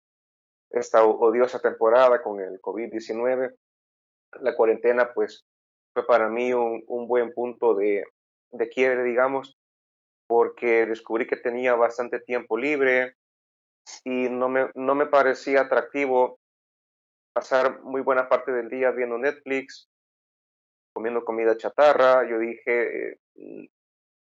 esta 0.69 1.03
odiosa 1.05 1.59
temporada 1.59 2.21
con 2.21 2.39
el 2.39 2.59
COVID-19. 2.61 3.55
La 4.41 4.55
cuarentena, 4.55 5.13
pues, 5.13 5.45
fue 5.93 6.05
para 6.05 6.29
mí 6.29 6.53
un, 6.53 7.07
buen 7.07 7.33
punto 7.33 7.73
de, 7.75 8.03
de 8.51 8.69
quiebre, 8.69 9.03
digamos, 9.03 9.57
porque 10.27 10.85
descubrí 10.85 11.25
que 11.25 11.37
tenía 11.37 11.75
bastante 11.75 12.19
tiempo 12.19 12.57
libre 12.57 13.15
y 14.03 14.29
no 14.29 14.49
me, 14.49 14.69
no 14.75 14.95
me 14.95 15.05
parecía 15.05 15.61
atractivo 15.61 16.39
pasar 17.33 17.81
muy 17.81 18.01
buena 18.01 18.27
parte 18.27 18.51
del 18.51 18.69
día 18.69 18.91
viendo 18.91 19.17
Netflix 19.17 19.89
comiendo 20.97 21.23
comida 21.23 21.55
chatarra. 21.55 22.27
Yo 22.27 22.39
dije, 22.39 23.11
eh, 23.11 23.19
mm, 23.35 23.65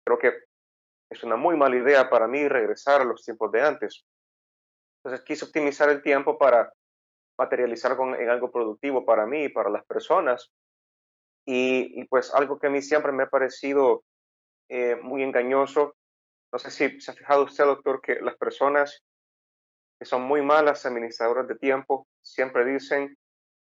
creo 0.07 0.19
que 0.19 0.33
es 1.11 1.25
una 1.25 1.35
muy 1.35 1.57
mala 1.57 1.76
idea 1.76 2.09
para 2.09 2.28
mí 2.28 2.47
regresar 2.47 3.00
a 3.00 3.04
los 3.04 3.25
tiempos 3.25 3.50
de 3.50 3.61
antes. 3.61 4.04
Entonces 5.02 5.25
quise 5.26 5.44
optimizar 5.44 5.88
el 5.88 6.02
tiempo 6.02 6.38
para 6.38 6.73
materializar 7.38 7.97
con, 7.97 8.14
en 8.14 8.28
algo 8.28 8.52
productivo 8.52 9.04
para 9.04 9.26
mí 9.26 9.44
y 9.44 9.49
para 9.49 9.71
las 9.71 9.85
personas. 9.85 10.52
Y, 11.44 12.04
pues 12.04 12.32
algo 12.35 12.59
que 12.59 12.68
a 12.68 12.71
mí 12.71 12.82
siempre 12.82 13.11
me 13.11 13.25
ha 13.25 13.28
parecido 13.28 14.04
eh, 14.68 14.97
muy 15.02 15.25
engañoso. 15.25 15.97
No 16.52 16.59
sé 16.59 16.71
si 16.71 17.00
se 17.00 17.11
ha 17.11 17.14
fijado 17.14 17.44
usted, 17.44 17.64
doctor, 17.64 18.00
que 18.00 18.21
las 18.21 18.37
personas 18.37 19.02
que 19.99 20.04
son 20.04 20.23
muy 20.23 20.42
malas 20.42 20.87
administradoras 20.87 21.49
de 21.49 21.56
tiempo 21.56 22.06
siempre 22.23 22.64
dicen 22.64 23.16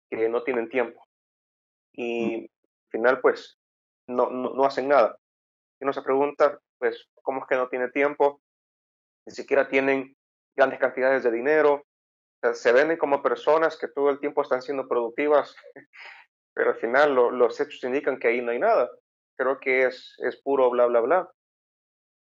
que 0.09 0.29
no 0.29 0.43
tienen 0.43 0.69
tiempo. 0.69 1.03
Y 1.93 2.49
final, 2.89 3.21
pues, 3.21 3.57
no, 4.07 4.29
no, 4.29 4.65
hacen 4.65 4.87
nada. 4.87 5.17
Y 5.79 5.85
uno 5.85 5.93
se 5.93 6.01
pregunta, 6.01 6.59
pues, 6.77 7.07
¿cómo 7.23 7.41
es 7.41 7.47
que 7.47 7.55
no 7.55 7.69
tiene 7.69 7.89
tiempo? 7.89 8.41
Ni 9.25 9.33
siquiera 9.33 9.67
tienen 9.67 10.15
grandes 10.55 10.79
cantidades 10.79 11.23
de 11.23 11.31
dinero. 11.31 11.85
se 12.53 12.71
venden 12.71 12.97
como 12.97 13.23
personas 13.23 13.77
que 13.77 13.87
todo 13.87 14.09
el 14.09 14.19
tiempo 14.19 14.41
están 14.41 14.61
siendo 14.61 14.87
productivas, 14.87 15.55
pero 16.53 16.71
al 16.71 16.77
final 16.77 17.13
los 17.13 17.59
hechos 17.59 17.83
indican 17.83 18.19
que 18.19 18.27
ahí 18.27 18.41
no 18.41 18.51
hay 18.51 18.59
nada. 18.59 18.89
Creo 19.35 19.59
que 19.59 19.85
es, 19.85 20.15
es 20.19 20.41
puro 20.41 20.69
bla, 20.69 20.85
bla, 20.85 21.01
bla. 21.01 21.31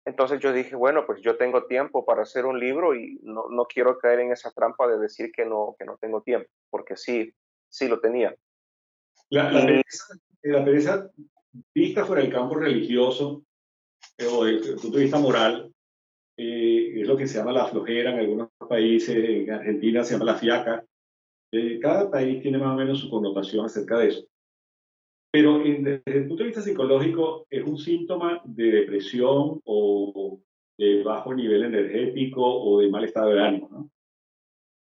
Entonces 0.05 0.39
yo 0.39 0.51
dije, 0.51 0.75
bueno, 0.75 1.05
pues 1.05 1.21
yo 1.21 1.37
tengo 1.37 1.65
tiempo 1.65 2.05
para 2.05 2.23
hacer 2.23 2.45
un 2.45 2.59
libro 2.59 2.95
y 2.95 3.19
no, 3.21 3.45
no 3.49 3.65
quiero 3.65 3.99
caer 3.99 4.21
en 4.21 4.31
esa 4.31 4.51
trampa 4.51 4.87
de 4.87 4.97
decir 4.97 5.31
que 5.31 5.45
no, 5.45 5.75
que 5.77 5.85
no 5.85 5.97
tengo 5.97 6.21
tiempo, 6.21 6.49
porque 6.71 6.97
sí, 6.97 7.31
sí 7.69 7.87
lo 7.87 7.99
tenía. 7.99 8.35
La, 9.29 9.51
la, 9.51 9.81
la 10.43 10.65
pereza 10.65 11.09
vista 11.73 12.05
fuera 12.05 12.23
del 12.23 12.31
campo 12.31 12.55
religioso 12.55 13.43
o 14.31 14.45
desde 14.45 14.73
el 14.73 14.79
punto 14.79 14.97
de 14.97 15.03
vista 15.03 15.19
moral, 15.19 15.73
eh, 16.37 17.01
es 17.01 17.07
lo 17.07 17.17
que 17.17 17.27
se 17.27 17.37
llama 17.37 17.51
la 17.51 17.65
flojera 17.65 18.13
en 18.13 18.19
algunos 18.19 18.49
países, 18.67 19.15
en 19.15 19.51
Argentina 19.51 20.03
se 20.03 20.13
llama 20.13 20.31
la 20.31 20.35
fiaca. 20.35 20.85
Eh, 21.51 21.79
cada 21.79 22.09
país 22.09 22.41
tiene 22.41 22.57
más 22.57 22.73
o 22.73 22.77
menos 22.77 22.99
su 22.99 23.09
connotación 23.09 23.65
acerca 23.65 23.97
de 23.99 24.07
eso. 24.07 24.25
Pero 25.31 25.59
desde 25.59 26.01
el 26.05 26.27
punto 26.27 26.43
de 26.43 26.47
vista 26.47 26.61
psicológico, 26.61 27.45
es 27.49 27.63
un 27.63 27.77
síntoma 27.77 28.41
de 28.43 28.71
depresión 28.71 29.61
o 29.63 30.39
de 30.77 31.03
bajo 31.03 31.33
nivel 31.33 31.63
energético 31.63 32.43
o 32.43 32.79
de 32.79 32.89
mal 32.89 33.03
estado 33.03 33.29
de 33.29 33.41
ánimo. 33.41 33.69
¿no? 33.71 33.89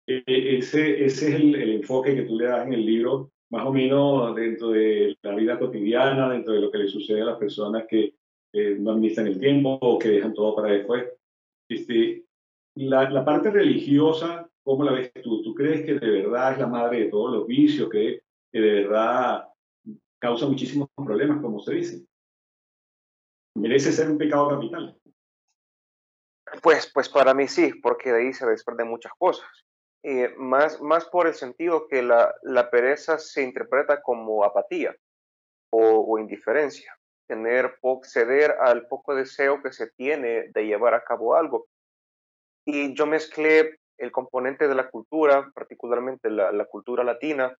ese, 0.06 1.04
ese 1.04 1.28
es 1.28 1.34
el, 1.34 1.54
el, 1.54 1.70
enfoque 1.74 2.16
que 2.16 2.22
tú 2.22 2.36
le 2.36 2.46
das 2.46 2.66
en 2.66 2.72
el 2.72 2.84
libro 2.84 3.30
más 3.50 3.64
o 3.64 3.72
menos 3.72 4.34
dentro 4.34 4.70
de 4.70 5.16
la 5.22 5.34
vida 5.34 5.58
cotidiana, 5.58 6.30
dentro 6.30 6.54
de 6.54 6.60
lo 6.60 6.70
que 6.70 6.78
le 6.78 6.88
sucede 6.88 7.22
a 7.22 7.26
las 7.26 7.38
personas 7.38 7.84
que 7.88 8.14
no 8.52 8.92
administran 8.92 9.28
el 9.28 9.38
tiempo 9.38 9.78
o 9.80 9.98
que 9.98 10.08
dejan 10.08 10.34
todo 10.34 10.56
para 10.56 10.72
después. 10.72 11.04
Este, 11.70 12.24
la, 12.74 13.08
la, 13.08 13.24
parte 13.24 13.48
religiosa, 13.48 14.50
¿cómo 14.64 14.82
la 14.82 14.92
ves 14.92 15.12
tú? 15.22 15.40
¿Tú 15.42 15.54
crees 15.54 15.86
que 15.86 15.94
de 15.94 16.22
verdad 16.22 16.52
es 16.52 16.58
la 16.58 16.66
madre 16.66 17.04
de 17.04 17.10
todos 17.10 17.32
los 17.32 17.46
vicios, 17.46 17.88
que, 17.88 18.22
que 18.52 18.60
de 18.60 18.82
verdad 18.82 19.48
causa 20.18 20.46
muchísimos 20.46 20.88
problemas, 20.96 21.40
como 21.40 21.60
se 21.60 21.74
dice? 21.74 22.06
¿Merece 23.56 23.92
ser 23.92 24.10
un 24.10 24.18
pecado 24.18 24.48
capital? 24.48 25.00
Pues, 26.60 26.90
pues 26.92 27.08
para 27.08 27.32
mí 27.34 27.46
sí, 27.46 27.72
porque 27.80 28.10
de 28.10 28.18
ahí 28.18 28.32
se 28.32 28.46
desprenden 28.46 28.88
muchas 28.88 29.12
cosas. 29.16 29.48
Eh, 30.02 30.34
más, 30.38 30.80
más 30.80 31.04
por 31.04 31.28
el 31.28 31.34
sentido 31.34 31.86
que 31.86 32.02
la, 32.02 32.34
la 32.42 32.68
pereza 32.68 33.18
se 33.18 33.42
interpreta 33.44 34.02
como 34.02 34.42
apatía 34.42 34.96
o, 35.70 36.04
o 36.08 36.18
indiferencia, 36.18 36.98
tener 37.30 37.78
ceder 38.02 38.56
al 38.60 38.88
poco 38.88 39.14
deseo 39.14 39.62
que 39.62 39.72
se 39.72 39.86
tiene 39.92 40.48
de 40.52 40.66
llevar 40.66 40.94
a 40.94 41.04
cabo 41.04 41.36
algo. 41.36 41.68
Y 42.66 42.92
yo 42.94 43.06
mezclé 43.06 43.78
el 43.98 44.10
componente 44.10 44.66
de 44.66 44.74
la 44.74 44.90
cultura, 44.90 45.52
particularmente 45.54 46.28
la, 46.28 46.50
la 46.50 46.64
cultura 46.64 47.04
latina, 47.04 47.56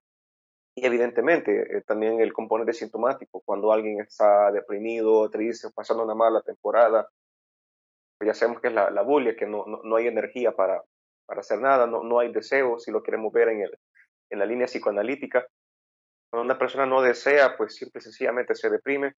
y 0.74 0.84
evidentemente 0.84 1.76
eh, 1.76 1.82
también 1.82 2.20
el 2.20 2.32
componente 2.32 2.72
sintomático, 2.72 3.42
cuando 3.44 3.72
alguien 3.72 4.00
está 4.00 4.50
deprimido, 4.50 5.30
triste, 5.30 5.68
pasando 5.72 6.02
una 6.02 6.16
mala 6.16 6.42
temporada, 6.42 7.08
pues 8.18 8.26
ya 8.26 8.34
sabemos 8.34 8.60
que 8.60 8.68
es 8.68 8.74
la, 8.74 8.90
la 8.90 9.02
bulia, 9.02 9.36
que 9.36 9.46
no, 9.46 9.64
no, 9.66 9.82
no, 9.84 9.96
hay 9.96 10.08
energía 10.08 10.50
para, 10.52 10.82
para 11.26 11.40
hacer 11.40 11.60
nada, 11.60 11.86
no, 11.86 12.02
no 12.02 12.18
hay 12.18 12.32
deseo, 12.32 12.80
si 12.80 12.90
lo 12.90 13.04
queremos 13.04 13.32
ver 13.32 13.50
en, 13.50 13.62
el, 13.62 13.78
en 14.30 14.38
la 14.40 14.46
línea 14.46 14.66
psicoanalítica. 14.66 15.46
Cuando 16.28 16.44
una 16.44 16.58
persona 16.58 16.86
no 16.86 17.02
desea, 17.02 17.56
pues 17.56 17.76
simple 17.76 17.98
y 17.98 18.02
sencillamente 18.02 18.54
se 18.54 18.68
deprime. 18.68 19.14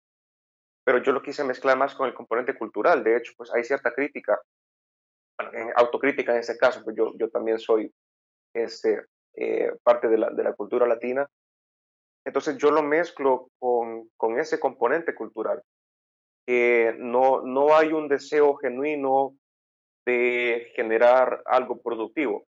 Pero 0.91 1.05
yo 1.05 1.13
lo 1.13 1.23
quise 1.23 1.45
mezclar 1.45 1.79
más 1.79 1.95
con 1.95 2.09
el 2.09 2.15
componente 2.15 2.59
cultural. 2.59 3.05
De 3.05 3.17
hecho, 3.17 3.33
pues 3.37 3.55
hay 3.55 3.63
cierta 3.63 3.93
crítica, 3.93 4.41
autocrítica 5.77 6.33
en 6.33 6.41
ese 6.41 6.59
caso, 6.59 6.83
pues 6.83 6.97
yo, 6.97 7.13
yo 7.17 7.31
también 7.31 7.61
soy 7.61 7.95
este, 8.53 9.05
eh, 9.37 9.73
parte 9.85 10.09
de 10.09 10.19
la, 10.19 10.31
de 10.31 10.43
la 10.43 10.53
cultura 10.53 10.89
latina. 10.89 11.31
Entonces 12.27 12.57
yo 12.57 12.73
lo 12.73 12.83
mezclo 12.83 13.53
con, 13.61 14.11
con 14.17 14.41
ese 14.41 14.59
componente 14.59 15.15
cultural 15.15 15.63
que 16.45 16.97
no, 16.99 17.43
no 17.43 17.77
hay 17.77 17.93
un 17.93 18.09
deseo 18.09 18.57
genuino 18.57 19.37
de 20.05 20.73
generar 20.75 21.41
algo 21.47 21.81
productivo, 21.81 22.49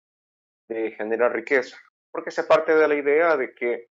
de 0.69 0.91
generar 0.91 1.33
riqueza, 1.33 1.77
porque 2.11 2.33
se 2.33 2.43
parte 2.43 2.75
de 2.75 2.89
la 2.89 2.97
idea 2.97 3.37
de 3.37 3.55
que 3.55 3.87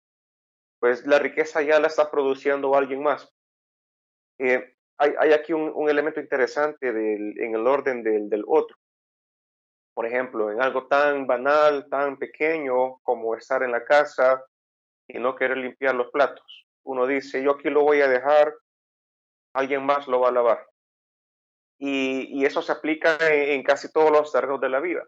pues 0.81 1.07
la 1.07 1.17
riqueza 1.17 1.61
ya 1.61 1.79
la 1.79 1.87
está 1.87 2.11
produciendo 2.11 2.75
alguien 2.75 3.01
más. 3.01 3.32
Eh, 4.39 4.75
hay, 4.97 5.33
aquí 5.33 5.53
un, 5.53 5.89
elemento 5.89 6.19
interesante 6.19 6.89
en 6.89 7.55
el 7.55 7.67
orden 7.67 8.03
del, 8.03 8.43
otro. 8.47 8.77
Por 9.93 10.05
ejemplo, 10.05 10.51
en 10.51 10.61
algo 10.61 10.87
tan 10.87 11.27
banal, 11.27 11.87
tan 11.89 12.17
pequeño 12.17 12.99
como 12.99 13.35
estar 13.35 13.63
en 13.63 13.71
la 13.71 13.83
casa 13.83 14.43
y 15.07 15.19
no 15.19 15.35
querer 15.35 15.57
limpiar 15.57 15.95
los 15.95 16.09
platos. 16.09 16.65
Uno 16.83 17.05
dice, 17.05 17.43
yo 17.43 17.51
aquí 17.51 17.69
lo 17.69 17.83
voy 17.83 18.01
a 18.01 18.07
dejar 18.07 18.53
alguien 19.53 19.85
más 19.85 20.07
lo 20.07 20.19
va 20.19 20.29
a 20.29 20.31
lavar. 20.31 20.67
Y, 21.79 22.45
eso 22.45 22.61
se 22.61 22.71
aplica 22.71 23.17
en, 23.29 23.51
en, 23.51 23.63
casi 23.63 23.91
todos 23.91 24.11
los 24.11 24.31
terrenos 24.31 24.61
de 24.61 24.69
la 24.69 24.79
vida. 24.79 25.05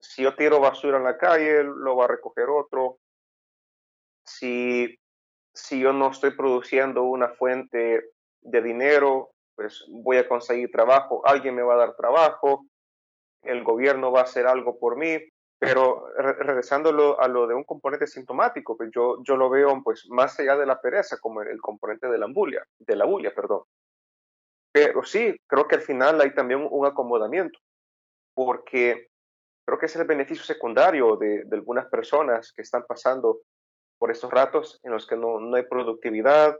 Si 0.00 0.22
yo 0.22 0.34
tiro 0.36 0.60
basura 0.60 0.98
en 0.98 1.04
la 1.04 1.18
calle, 1.18 1.64
lo 1.64 1.96
va 1.96 2.04
a 2.04 2.08
recoger 2.08 2.48
otro. 2.48 2.98
Si, 4.24 4.96
si 5.54 5.80
yo 5.80 5.92
no 5.92 6.10
estoy 6.10 6.30
produciendo 6.32 7.02
una 7.02 7.28
fuente 7.30 8.10
de 8.50 8.62
dinero, 8.62 9.30
pues 9.54 9.84
voy 9.88 10.18
a 10.18 10.28
conseguir 10.28 10.70
trabajo, 10.70 11.26
alguien 11.26 11.54
me 11.54 11.62
va 11.62 11.74
a 11.74 11.78
dar 11.78 11.96
trabajo, 11.96 12.66
el 13.42 13.62
gobierno 13.64 14.12
va 14.12 14.20
a 14.20 14.24
hacer 14.24 14.46
algo 14.46 14.78
por 14.78 14.96
mí, 14.96 15.18
pero 15.58 16.06
regresando 16.16 17.18
a 17.20 17.28
lo 17.28 17.46
de 17.46 17.54
un 17.54 17.64
componente 17.64 18.06
sintomático, 18.06 18.76
pues 18.76 18.90
yo, 18.94 19.22
yo 19.24 19.36
lo 19.36 19.50
veo 19.50 19.80
pues 19.82 20.06
más 20.08 20.38
allá 20.38 20.56
de 20.56 20.66
la 20.66 20.80
pereza 20.80 21.18
como 21.18 21.42
el 21.42 21.60
componente 21.60 22.08
de 22.08 22.18
la 22.18 22.26
bulia, 22.26 22.64
de 22.78 22.96
la 22.96 23.04
bulia, 23.04 23.34
perdón. 23.34 23.62
Pero 24.72 25.02
sí, 25.02 25.34
creo 25.46 25.66
que 25.66 25.76
al 25.76 25.82
final 25.82 26.20
hay 26.20 26.34
también 26.34 26.66
un 26.70 26.86
acomodamiento, 26.86 27.58
porque 28.34 29.08
creo 29.66 29.78
que 29.78 29.86
es 29.86 29.96
el 29.96 30.06
beneficio 30.06 30.44
secundario 30.44 31.16
de, 31.16 31.44
de 31.44 31.56
algunas 31.56 31.86
personas 31.86 32.52
que 32.52 32.62
están 32.62 32.84
pasando 32.86 33.40
por 33.98 34.12
estos 34.12 34.30
ratos 34.30 34.78
en 34.84 34.92
los 34.92 35.06
que 35.06 35.16
no, 35.16 35.40
no 35.40 35.56
hay 35.56 35.64
productividad, 35.64 36.56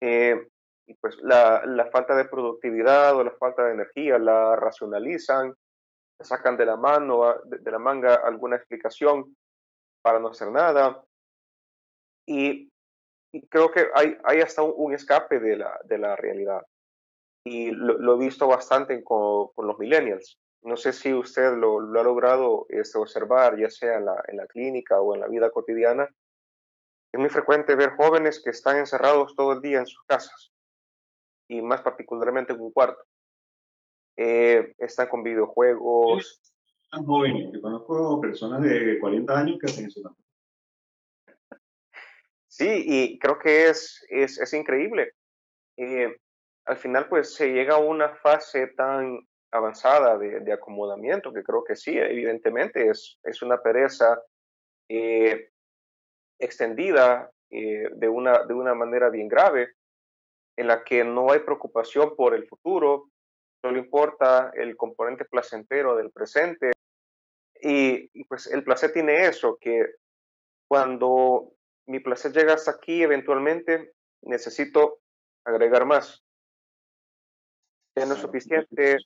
eh, 0.00 0.48
y 0.86 0.94
pues 0.94 1.16
la, 1.22 1.64
la 1.66 1.86
falta 1.86 2.14
de 2.14 2.26
productividad 2.26 3.16
o 3.16 3.24
la 3.24 3.30
falta 3.32 3.64
de 3.64 3.72
energía 3.72 4.18
la 4.18 4.56
racionalizan, 4.56 5.54
sacan 6.20 6.56
de 6.56 6.66
la 6.66 6.76
mano, 6.76 7.34
de, 7.44 7.58
de 7.58 7.70
la 7.70 7.78
manga 7.78 8.14
alguna 8.14 8.56
explicación 8.56 9.36
para 10.02 10.18
no 10.18 10.28
hacer 10.28 10.50
nada. 10.50 11.02
Y, 12.26 12.70
creo 13.50 13.70
que 13.70 13.88
hay, 13.94 14.16
hay 14.24 14.40
hasta 14.40 14.62
un, 14.62 14.94
escape 14.94 15.40
de 15.40 15.56
la, 15.56 15.80
de 15.84 15.98
la 15.98 16.16
realidad. 16.16 16.62
Y 17.46 17.70
lo, 17.72 17.98
lo 17.98 18.14
he 18.14 18.18
visto 18.18 18.46
bastante 18.46 19.02
con, 19.02 19.48
con, 19.54 19.66
los 19.66 19.78
millennials. 19.78 20.38
No 20.62 20.76
sé 20.76 20.92
si 20.92 21.12
usted 21.12 21.56
lo, 21.56 21.80
lo 21.80 22.00
ha 22.00 22.04
logrado 22.04 22.66
este, 22.68 22.98
observar, 22.98 23.58
ya 23.58 23.68
sea 23.68 23.96
en 23.96 24.06
la, 24.06 24.22
en 24.28 24.36
la 24.38 24.46
clínica 24.46 25.00
o 25.00 25.14
en 25.14 25.20
la 25.20 25.28
vida 25.28 25.50
cotidiana. 25.50 26.08
Es 27.12 27.20
muy 27.20 27.28
frecuente 27.28 27.74
ver 27.74 27.96
jóvenes 27.96 28.42
que 28.42 28.50
están 28.50 28.78
encerrados 28.78 29.34
todo 29.36 29.52
el 29.52 29.60
día 29.60 29.78
en 29.78 29.86
sus 29.86 30.02
casas 30.04 30.53
y 31.48 31.62
más 31.62 31.82
particularmente 31.82 32.52
en 32.52 32.60
un 32.60 32.72
cuarto 32.72 33.02
eh, 34.16 34.74
están 34.78 35.08
con 35.08 35.22
videojuegos. 35.22 36.40
Tan 36.90 37.04
jóvenes, 37.04 37.52
yo 37.52 37.60
conozco 37.60 38.20
personas 38.20 38.62
de 38.62 38.98
40 39.00 39.38
años 39.38 39.58
que 39.60 39.66
hacen 39.66 39.86
eso 39.86 40.00
también. 40.02 40.24
Sí, 42.46 42.84
y 42.86 43.18
creo 43.18 43.38
que 43.38 43.66
es, 43.66 44.04
es, 44.08 44.38
es 44.38 44.52
increíble. 44.54 45.12
Eh, 45.76 46.16
al 46.66 46.76
final, 46.76 47.08
pues 47.08 47.34
se 47.34 47.52
llega 47.52 47.74
a 47.74 47.78
una 47.78 48.10
fase 48.10 48.68
tan 48.68 49.18
avanzada 49.50 50.16
de, 50.18 50.40
de, 50.40 50.52
acomodamiento 50.52 51.32
que 51.32 51.42
creo 51.42 51.64
que 51.64 51.76
sí, 51.76 51.96
evidentemente 51.96 52.88
es, 52.88 53.18
es 53.22 53.42
una 53.42 53.60
pereza 53.60 54.20
eh, 54.88 55.50
extendida 56.38 57.30
eh, 57.50 57.88
de, 57.94 58.08
una, 58.08 58.44
de 58.44 58.54
una 58.54 58.74
manera 58.74 59.10
bien 59.10 59.28
grave, 59.28 59.74
en 60.56 60.68
la 60.68 60.84
que 60.84 61.04
no 61.04 61.30
hay 61.30 61.40
preocupación 61.40 62.14
por 62.16 62.34
el 62.34 62.46
futuro, 62.46 63.10
solo 63.62 63.78
importa 63.78 64.52
el 64.54 64.76
componente 64.76 65.24
placentero 65.24 65.96
del 65.96 66.10
presente. 66.10 66.72
Y, 67.60 68.10
y, 68.12 68.24
pues 68.24 68.46
el 68.48 68.62
placer 68.62 68.92
tiene 68.92 69.26
eso, 69.26 69.56
que 69.60 69.94
cuando 70.68 71.54
mi 71.86 72.00
placer 72.00 72.32
llega 72.32 72.54
hasta 72.54 72.72
aquí, 72.72 73.02
eventualmente 73.02 73.92
necesito 74.22 74.98
agregar 75.44 75.86
más. 75.86 76.22
Ya 77.96 78.06
no 78.06 78.14
es 78.14 78.20
suficiente, 78.20 78.98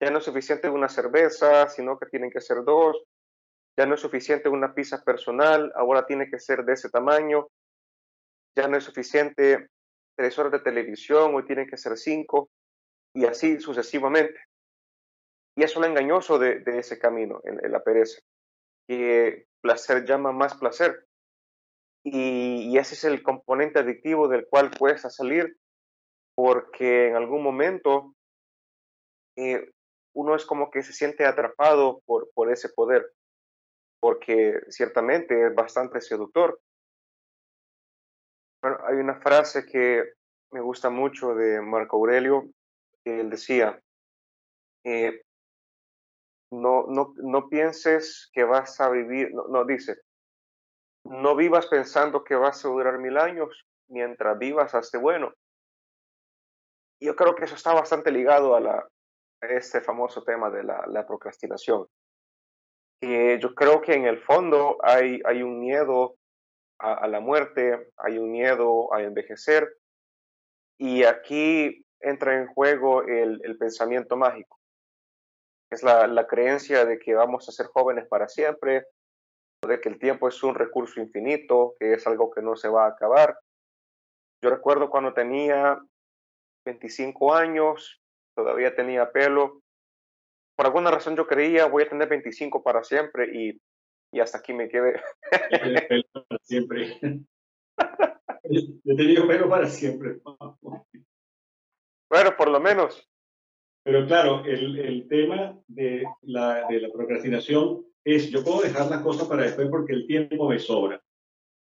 ya 0.00 0.10
no 0.10 0.18
es 0.18 0.24
suficiente 0.24 0.68
una 0.68 0.88
cerveza, 0.88 1.68
sino 1.68 1.98
que 1.98 2.06
tienen 2.06 2.30
que 2.30 2.40
ser 2.40 2.64
dos. 2.64 3.02
Ya 3.76 3.86
no 3.86 3.94
es 3.94 4.00
suficiente 4.00 4.48
una 4.48 4.74
pizza 4.74 5.02
personal, 5.02 5.72
ahora 5.74 6.04
tiene 6.06 6.28
que 6.28 6.38
ser 6.38 6.64
de 6.64 6.74
ese 6.74 6.90
tamaño. 6.90 7.48
Ya 8.56 8.68
no 8.68 8.76
es 8.76 8.84
suficiente 8.84 9.68
tres 10.20 10.38
horas 10.38 10.52
de 10.52 10.60
televisión, 10.60 11.34
hoy 11.34 11.46
tienen 11.46 11.66
que 11.66 11.78
ser 11.78 11.96
cinco 11.96 12.50
y 13.14 13.24
así 13.24 13.58
sucesivamente. 13.58 14.38
Y 15.56 15.62
es 15.62 15.74
lo 15.74 15.86
engañoso 15.86 16.38
de, 16.38 16.62
ese 16.66 16.98
camino, 16.98 17.40
en, 17.42 17.72
la 17.72 17.82
pereza, 17.82 18.20
que 18.86 19.46
placer 19.62 20.04
llama 20.04 20.30
más 20.32 20.54
placer. 20.58 21.06
Y, 22.04 22.76
ese 22.76 22.94
es 22.96 23.04
el 23.04 23.22
componente 23.22 23.78
adictivo 23.78 24.28
del 24.28 24.46
cual 24.46 24.70
cuesta 24.78 25.08
salir, 25.08 25.56
porque 26.34 27.08
en 27.08 27.16
algún 27.16 27.42
momento 27.42 28.14
eh, 29.38 29.70
uno 30.14 30.36
es 30.36 30.44
como 30.44 30.70
que 30.70 30.82
se 30.82 30.92
siente 30.92 31.24
atrapado 31.24 32.02
por 32.04 32.52
ese 32.52 32.68
poder, 32.68 33.10
porque 34.00 34.60
ciertamente 34.68 35.46
es 35.46 35.54
bastante 35.54 36.02
seductor. 36.02 36.60
Bueno, 38.62 38.78
hay 38.86 38.96
una 38.96 39.20
frase 39.20 39.64
que 39.64 40.12
me 40.52 40.60
gusta 40.60 40.90
mucho 40.90 41.34
de 41.34 41.60
Marco 41.60 41.96
Aurelio 41.96 42.50
él 43.04 43.30
decía, 43.30 43.80
eh, 44.84 45.22
no, 46.52 46.86
no, 46.88 47.14
no 47.16 47.48
pienses 47.48 48.30
que 48.32 48.44
vas 48.44 48.80
a 48.80 48.90
vivir, 48.90 49.32
no, 49.32 49.46
no, 49.48 49.64
dice, 49.64 49.96
no 51.04 51.34
vivas 51.36 51.66
pensando 51.66 52.24
que 52.24 52.34
vas 52.34 52.64
a 52.64 52.68
durar 52.68 52.98
mil 52.98 53.16
años, 53.16 53.64
mientras 53.88 54.38
vivas 54.38 54.74
hazte 54.74 54.98
bueno. 54.98 55.32
Yo 57.02 57.16
creo 57.16 57.34
que 57.34 57.44
eso 57.44 57.54
está 57.54 57.72
bastante 57.72 58.10
ligado 58.10 58.54
a, 58.54 58.60
la, 58.60 58.88
este 59.40 59.80
famoso 59.80 60.22
tema 60.22 60.50
de 60.50 60.64
la, 60.64 61.06
procrastinación. 61.06 61.86
Que 63.00 63.38
yo 63.40 63.54
creo 63.54 63.80
que 63.80 63.94
en 63.94 64.04
el 64.04 64.20
fondo 64.20 64.76
hay, 64.82 65.22
hay 65.24 65.42
un 65.42 65.60
miedo 65.60 66.16
a, 66.80 67.06
la 67.08 67.20
muerte, 67.20 67.90
hay 67.96 68.18
un 68.18 68.32
miedo 68.32 68.92
a 68.92 69.02
envejecer. 69.02 69.76
Y 70.78 71.04
aquí 71.04 71.84
entra 72.00 72.38
en 72.38 72.46
juego 72.46 73.02
el, 73.02 73.56
pensamiento 73.58 74.16
mágico. 74.16 74.58
Es 75.70 75.82
la, 75.82 76.06
la, 76.06 76.26
creencia 76.26 76.84
de 76.84 76.98
que 76.98 77.14
vamos 77.14 77.48
a 77.48 77.52
ser 77.52 77.66
jóvenes 77.66 78.08
para 78.08 78.28
siempre, 78.28 78.86
de 79.66 79.80
que 79.80 79.88
el 79.88 79.98
tiempo 79.98 80.26
es 80.26 80.42
un 80.42 80.54
recurso 80.54 81.00
infinito, 81.00 81.74
que 81.78 81.94
es 81.94 82.06
algo 82.06 82.30
que 82.30 82.42
no 82.42 82.56
se 82.56 82.68
va 82.68 82.86
a 82.86 82.90
acabar. 82.90 83.38
Yo 84.42 84.50
recuerdo 84.50 84.88
cuando 84.88 85.12
tenía 85.12 85.78
25 86.64 87.34
años, 87.34 88.00
todavía 88.34 88.74
tenía 88.74 89.12
pelo. 89.12 89.60
Por 90.56 90.66
alguna 90.66 90.90
razón 90.90 91.14
yo 91.14 91.26
creía 91.26 91.66
voy 91.66 91.82
a 91.84 91.88
tener 91.88 92.08
25 92.08 92.62
para 92.62 92.82
siempre 92.82 93.28
y, 93.32 93.60
y 94.12 94.20
hasta 94.20 94.38
aquí 94.38 94.52
me 94.52 94.68
quedé. 94.68 95.00
pelo 95.88 96.04
para 96.12 96.38
siempre. 96.42 97.00
He 98.42 98.96
tenido 98.96 99.26
pelo 99.26 99.48
para 99.48 99.66
siempre. 99.66 100.20
Bueno, 102.08 102.36
por 102.36 102.48
lo 102.48 102.60
menos. 102.60 103.08
Pero 103.84 104.06
claro, 104.06 104.44
el, 104.44 104.78
el 104.78 105.08
tema 105.08 105.58
de 105.66 106.04
la, 106.22 106.66
de 106.68 106.80
la 106.80 106.90
procrastinación 106.92 107.86
es, 108.04 108.30
yo 108.30 108.44
puedo 108.44 108.62
dejar 108.62 108.90
las 108.90 109.02
cosas 109.02 109.28
para 109.28 109.44
después 109.44 109.68
porque 109.70 109.92
el 109.92 110.06
tiempo 110.06 110.48
me 110.48 110.58
sobra. 110.58 111.02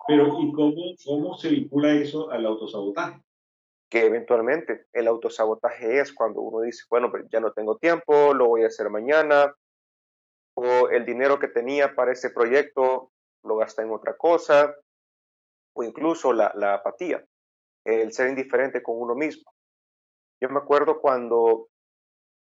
Pero 0.08 0.28
¿y 0.40 0.52
cómo, 0.54 0.76
cómo 1.04 1.38
se 1.38 1.50
vincula 1.50 1.94
eso 1.94 2.30
al 2.30 2.46
autosabotaje? 2.46 3.22
Que 3.90 4.06
eventualmente 4.06 4.86
el 4.94 5.08
autosabotaje 5.08 6.00
es 6.00 6.14
cuando 6.14 6.42
uno 6.42 6.62
dice, 6.62 6.84
bueno, 6.90 7.10
pues 7.10 7.26
ya 7.32 7.40
no 7.40 7.52
tengo 7.52 7.78
tiempo, 7.78 8.34
lo 8.34 8.48
voy 8.48 8.64
a 8.64 8.68
hacer 8.68 8.90
mañana, 8.90 9.54
o 10.56 10.90
el 10.90 11.06
dinero 11.06 11.40
que 11.40 11.48
tenía 11.48 11.96
para 11.96 12.12
ese 12.12 12.30
proyecto 12.30 13.12
lo 13.44 13.58
gasta 13.58 13.84
en 13.84 13.92
otra 13.92 14.18
cosa, 14.18 14.76
o 15.76 15.84
incluso 15.84 16.34
la, 16.34 16.52
la 16.56 16.76
apatía, 16.76 17.24
el 17.86 18.12
ser 18.14 18.30
indiferente 18.30 18.82
con 18.82 19.00
uno 19.00 19.16
mismo. 19.16 19.52
Yo 20.42 20.50
me 20.50 20.60
acuerdo 20.60 21.00
cuando, 21.00 21.68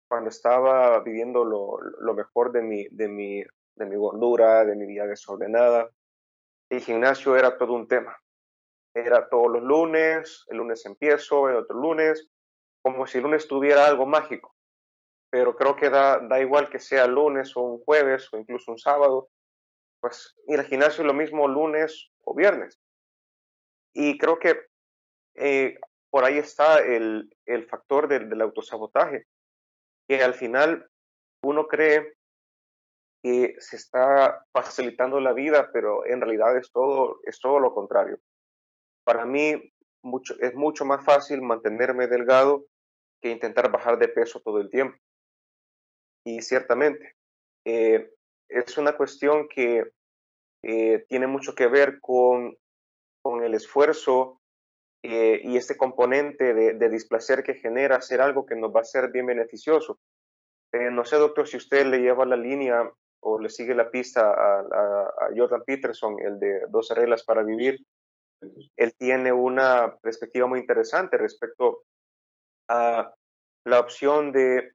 cuando 0.08 0.30
estaba 0.30 0.99
viviendo 1.02 1.43
lo, 1.43 1.80
lo 1.99 2.13
mejor 2.13 2.52
de 2.52 2.62
mi, 2.62 2.88
de, 2.89 3.08
mi, 3.08 3.43
de 3.76 3.86
mi 3.86 3.95
gordura, 3.95 4.63
de 4.65 4.76
mi 4.76 4.86
vida 4.86 5.08
desordenada, 5.08 5.89
el 6.69 6.80
gimnasio 6.82 7.36
era 7.36 7.58
todo 7.58 7.73
un 7.73 7.88
tema. 7.88 8.17
Era 8.95 9.28
todos 9.28 9.52
los 9.52 9.63
lunes, 9.63 10.45
el 10.49 10.58
lunes 10.58 10.86
empiezo, 10.86 11.49
el 11.49 11.56
otro 11.56 11.78
lunes, 11.78 12.30
como 12.84 13.08
si 13.08 13.17
el 13.17 13.23
lunes 13.23 13.47
tuviera 13.47 13.88
algo 13.88 14.06
mágico. 14.06 14.56
Pero 15.33 15.55
creo 15.55 15.75
que 15.75 15.89
da, 15.89 16.19
da 16.19 16.39
igual 16.39 16.69
que 16.69 16.77
sea 16.77 17.07
lunes 17.07 17.57
o 17.57 17.61
un 17.61 17.83
jueves 17.83 18.31
o 18.31 18.37
incluso 18.37 18.71
un 18.71 18.77
sábado, 18.77 19.29
pues 19.99 20.35
ir 20.45 20.59
al 20.59 20.67
gimnasio 20.67 21.01
es 21.01 21.07
lo 21.07 21.13
mismo 21.15 21.47
lunes 21.47 22.11
o 22.23 22.35
viernes. 22.35 22.79
Y 23.95 24.19
creo 24.19 24.37
que 24.37 24.67
eh, 25.33 25.79
por 26.11 26.23
ahí 26.23 26.37
está 26.37 26.77
el, 26.77 27.35
el 27.47 27.65
factor 27.65 28.07
del, 28.07 28.29
del 28.29 28.41
autosabotaje, 28.41 29.25
que 30.07 30.21
al 30.21 30.35
final 30.35 30.87
uno 31.41 31.67
cree 31.67 32.13
que 33.23 33.55
se 33.57 33.77
está 33.77 34.45
facilitando 34.53 35.19
la 35.19 35.33
vida, 35.33 35.71
pero 35.73 36.05
en 36.05 36.21
realidad 36.21 36.55
es 36.57 36.71
todo, 36.71 37.21
es 37.23 37.39
todo 37.39 37.57
lo 37.57 37.73
contrario. 37.73 38.19
Para 39.03 39.25
mí 39.25 39.73
mucho, 40.03 40.35
es 40.41 40.53
mucho 40.53 40.85
más 40.85 41.03
fácil 41.03 41.41
mantenerme 41.41 42.05
delgado 42.05 42.67
que 43.19 43.31
intentar 43.31 43.71
bajar 43.71 43.97
de 43.97 44.09
peso 44.09 44.39
todo 44.39 44.61
el 44.61 44.69
tiempo. 44.69 44.95
Y 46.25 46.41
ciertamente, 46.41 47.15
eh, 47.65 48.12
es 48.49 48.77
una 48.77 48.95
cuestión 48.95 49.47
que 49.47 49.91
eh, 50.63 51.05
tiene 51.09 51.27
mucho 51.27 51.55
que 51.55 51.67
ver 51.67 51.99
con, 51.99 52.57
con 53.21 53.43
el 53.43 53.53
esfuerzo 53.53 54.41
eh, 55.03 55.41
y 55.43 55.57
este 55.57 55.75
componente 55.75 56.53
de, 56.53 56.73
de, 56.75 56.89
displacer 56.89 57.43
que 57.43 57.55
genera 57.55 57.97
hacer 57.97 58.21
algo 58.21 58.45
que 58.45 58.55
nos 58.55 58.73
va 58.73 58.81
a 58.81 58.86
ser 58.86 59.12
bien 59.12 59.25
beneficioso. 59.25 59.99
no 60.71 61.03
sé, 61.03 61.17
doctor, 61.17 61.47
si 61.47 61.57
usted 61.57 61.86
le 61.86 61.99
lleva 61.99 62.25
la 62.25 62.38
línea 62.38 62.89
o 63.23 63.39
le 63.39 63.49
sigue 63.49 63.73
la 63.73 63.89
pista 63.89 64.31
a, 64.31 65.29
Jordan 65.36 65.63
Peterson, 65.65 66.17
el 66.19 66.39
de 66.39 66.62
12 66.69 66.95
reglas 66.95 67.23
para 67.23 67.43
vivir, 67.43 67.79
él 68.75 68.93
tiene 68.97 69.31
una 69.31 69.95
perspectiva 70.01 70.47
muy 70.47 70.59
interesante 70.59 71.17
respecto 71.17 71.83
a 72.67 73.13
la 73.65 73.79
opción 73.79 74.31
de 74.31 74.72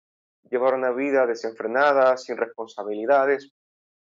llevar 0.50 0.74
una 0.74 0.90
vida 0.90 1.26
desenfrenada, 1.26 2.16
sin 2.16 2.36
responsabilidades, 2.36 3.52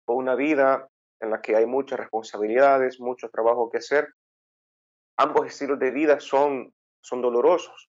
o 0.08 0.14
una 0.14 0.36
vida 0.36 0.90
en 1.20 1.32
la 1.32 1.42
que 1.42 1.56
hay 1.56 1.66
muchas 1.66 2.00
responsabilidades, 2.00 3.00
mucho 3.00 3.30
trabajo 3.30 3.70
que 3.70 3.80
hacer. 3.80 4.14
Ambos 5.18 5.48
estilos 5.48 5.80
de 5.80 5.92
vida 5.92 6.20
son, 6.20 6.74
son 7.02 7.22
dolorosos. 7.22 7.90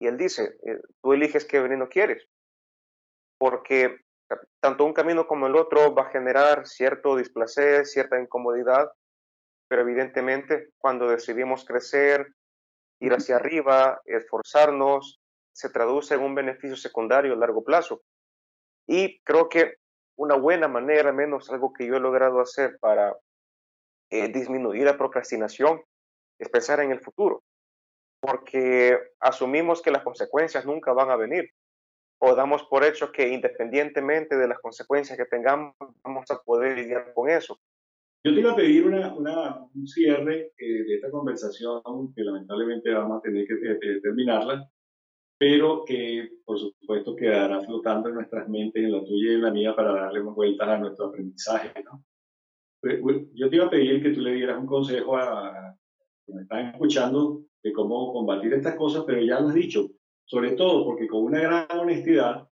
Y 0.00 0.06
él 0.06 0.16
dice, 0.16 0.56
eh, 0.66 0.80
tú 1.02 1.12
eliges 1.12 1.44
qué 1.44 1.60
veneno 1.60 1.88
quieres, 1.88 2.26
porque 3.38 3.98
tanto 4.60 4.84
un 4.84 4.92
camino 4.92 5.26
como 5.26 5.46
el 5.46 5.56
otro 5.56 5.94
va 5.94 6.02
a 6.02 6.10
generar 6.10 6.66
cierto 6.66 7.16
displacer, 7.16 7.86
cierta 7.86 8.20
incomodidad, 8.20 8.90
pero 9.68 9.82
evidentemente 9.82 10.70
cuando 10.78 11.08
decidimos 11.08 11.64
crecer, 11.64 12.34
ir 13.00 13.12
hacia 13.12 13.36
arriba, 13.36 14.00
esforzarnos, 14.04 15.20
se 15.58 15.70
traduce 15.70 16.14
en 16.14 16.20
un 16.20 16.36
beneficio 16.36 16.76
secundario 16.76 17.32
a 17.32 17.36
largo 17.36 17.64
plazo. 17.64 18.00
Y 18.86 19.18
creo 19.22 19.48
que 19.48 19.74
una 20.16 20.36
buena 20.36 20.68
manera, 20.68 21.12
menos 21.12 21.50
algo 21.50 21.72
que 21.72 21.84
yo 21.84 21.96
he 21.96 22.00
logrado 22.00 22.40
hacer 22.40 22.78
para 22.78 23.16
eh, 24.10 24.28
disminuir 24.28 24.84
la 24.84 24.96
procrastinación, 24.96 25.82
es 26.38 26.48
pensar 26.48 26.78
en 26.78 26.92
el 26.92 27.00
futuro, 27.00 27.42
porque 28.20 28.96
asumimos 29.18 29.82
que 29.82 29.90
las 29.90 30.04
consecuencias 30.04 30.64
nunca 30.64 30.92
van 30.92 31.10
a 31.10 31.16
venir 31.16 31.50
o 32.20 32.36
damos 32.36 32.62
por 32.64 32.84
hecho 32.84 33.10
que 33.10 33.28
independientemente 33.28 34.36
de 34.36 34.46
las 34.46 34.60
consecuencias 34.60 35.18
que 35.18 35.24
tengamos, 35.24 35.74
vamos 36.04 36.30
a 36.30 36.38
poder 36.38 36.78
lidiar 36.78 37.12
con 37.14 37.28
eso. 37.28 37.58
Yo 38.24 38.32
te 38.32 38.40
iba 38.40 38.52
a 38.52 38.56
pedir 38.56 38.86
una, 38.86 39.12
un 39.74 39.86
cierre 39.88 40.52
eh, 40.56 40.84
de 40.84 40.94
esta 40.94 41.10
conversación, 41.10 41.82
que 42.14 42.22
lamentablemente 42.22 42.92
vamos 42.92 43.18
a 43.18 43.22
tener 43.22 43.44
que 43.46 43.56
terminarla, 44.02 44.70
pero 45.38 45.84
que 45.84 46.30
por 46.44 46.58
supuesto 46.58 47.14
quedará 47.14 47.60
flotando 47.60 48.08
en 48.08 48.16
nuestras 48.16 48.48
mentes, 48.48 48.82
en 48.82 48.92
la 48.92 49.04
tuya 49.04 49.32
y 49.32 49.34
en 49.34 49.42
la 49.42 49.52
mía, 49.52 49.74
para 49.74 49.92
darle 49.92 50.22
más 50.22 50.34
vueltas 50.34 50.68
a 50.68 50.78
nuestro 50.78 51.06
aprendizaje. 51.06 51.72
¿no? 51.84 52.04
Pues, 52.80 53.00
yo 53.34 53.48
te 53.48 53.56
iba 53.56 53.66
a 53.66 53.70
pedir 53.70 54.02
que 54.02 54.10
tú 54.10 54.20
le 54.20 54.34
dieras 54.34 54.58
un 54.58 54.66
consejo 54.66 55.16
a, 55.16 55.76
que 56.26 56.34
me 56.34 56.42
están 56.42 56.66
escuchando 56.66 57.44
de 57.62 57.72
cómo 57.72 58.12
combatir 58.12 58.52
estas 58.52 58.74
cosas, 58.74 59.04
pero 59.06 59.20
ya 59.20 59.40
lo 59.40 59.48
has 59.48 59.54
dicho, 59.54 59.88
sobre 60.24 60.52
todo 60.52 60.84
porque 60.84 61.06
con 61.06 61.24
una 61.24 61.40
gran 61.40 61.66
honestidad 61.78 62.48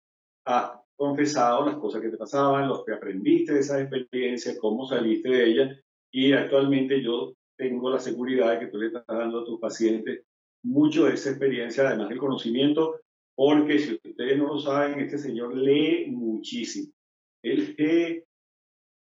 has 0.45 0.71
confesado 0.95 1.65
las 1.65 1.77
cosas 1.77 2.01
que 2.01 2.09
te 2.09 2.17
pasaban, 2.17 2.67
los 2.67 2.85
que 2.85 2.93
aprendiste 2.93 3.53
de 3.53 3.59
esa 3.59 3.81
experiencia, 3.81 4.53
cómo 4.59 4.85
saliste 4.85 5.29
de 5.29 5.45
ella 5.45 5.79
y 6.11 6.31
actualmente 6.33 7.01
yo 7.01 7.33
tengo 7.57 7.89
la 7.89 7.99
seguridad 7.99 8.51
de 8.51 8.59
que 8.59 8.67
tú 8.67 8.77
le 8.77 8.87
estás 8.87 9.05
dando 9.07 9.41
a 9.41 9.45
tus 9.45 9.59
pacientes 9.59 10.23
mucho 10.65 11.05
de 11.05 11.13
esa 11.13 11.29
experiencia, 11.29 11.87
además 11.87 12.09
del 12.09 12.17
conocimiento, 12.17 12.99
porque 13.35 13.79
si 13.79 13.99
ustedes 14.03 14.37
no 14.37 14.47
lo 14.47 14.59
saben, 14.59 14.99
este 14.99 15.17
señor 15.17 15.55
lee 15.55 16.07
muchísimo. 16.09 16.91
Él 17.43 17.75
lee 17.77 18.23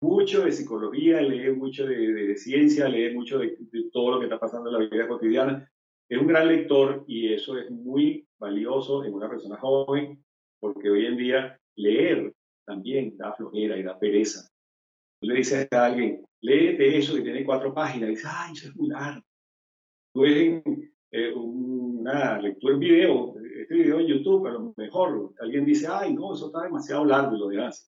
mucho 0.00 0.44
de 0.44 0.52
psicología, 0.52 1.20
lee 1.20 1.52
mucho 1.52 1.86
de, 1.86 2.36
ciencia, 2.36 2.88
lee 2.88 3.14
mucho 3.14 3.38
de, 3.38 3.56
de, 3.58 3.90
todo 3.92 4.12
lo 4.12 4.18
que 4.18 4.26
está 4.26 4.38
pasando 4.38 4.70
en 4.70 4.82
la 4.82 4.88
vida 4.88 5.06
cotidiana. 5.06 5.70
Es 6.08 6.18
un 6.18 6.26
gran 6.26 6.48
lector 6.48 7.04
y 7.06 7.32
eso 7.32 7.58
es 7.58 7.70
muy 7.70 8.26
valioso 8.38 9.04
en 9.04 9.12
una 9.12 9.28
persona 9.28 9.56
joven, 9.58 10.24
porque 10.58 10.88
hoy 10.88 11.06
en 11.06 11.16
día 11.16 11.60
leer 11.76 12.32
también 12.64 13.16
da 13.18 13.34
flojera 13.34 13.76
y 13.76 13.82
da 13.82 13.98
pereza. 13.98 14.48
Tú 15.20 15.28
le 15.28 15.36
dices 15.36 15.68
a 15.70 15.84
alguien, 15.84 16.24
léete 16.40 16.96
eso 16.96 17.14
que 17.14 17.22
tiene 17.22 17.44
cuatro 17.44 17.74
páginas, 17.74 18.08
y 18.08 18.12
dices, 18.12 18.30
ay, 18.32 18.52
eso 18.54 18.68
es 18.68 18.76
muy 18.76 18.88
largo. 18.88 19.22
Tú 20.14 20.22
ves 20.22 20.62
eh, 21.12 21.32
una 21.32 22.40
lectura 22.40 22.74
en 22.74 22.80
video, 22.80 23.34
este 23.60 23.74
video 23.74 24.00
en 24.00 24.06
YouTube, 24.06 24.46
a 24.46 24.52
lo 24.52 24.74
mejor 24.76 25.32
alguien 25.40 25.64
dice, 25.64 25.88
ay, 25.90 26.14
no, 26.14 26.34
eso 26.34 26.46
está 26.46 26.62
demasiado 26.62 27.04
largo 27.04 27.34
y 27.34 27.38
lo 27.38 27.48
dejas. 27.48 27.90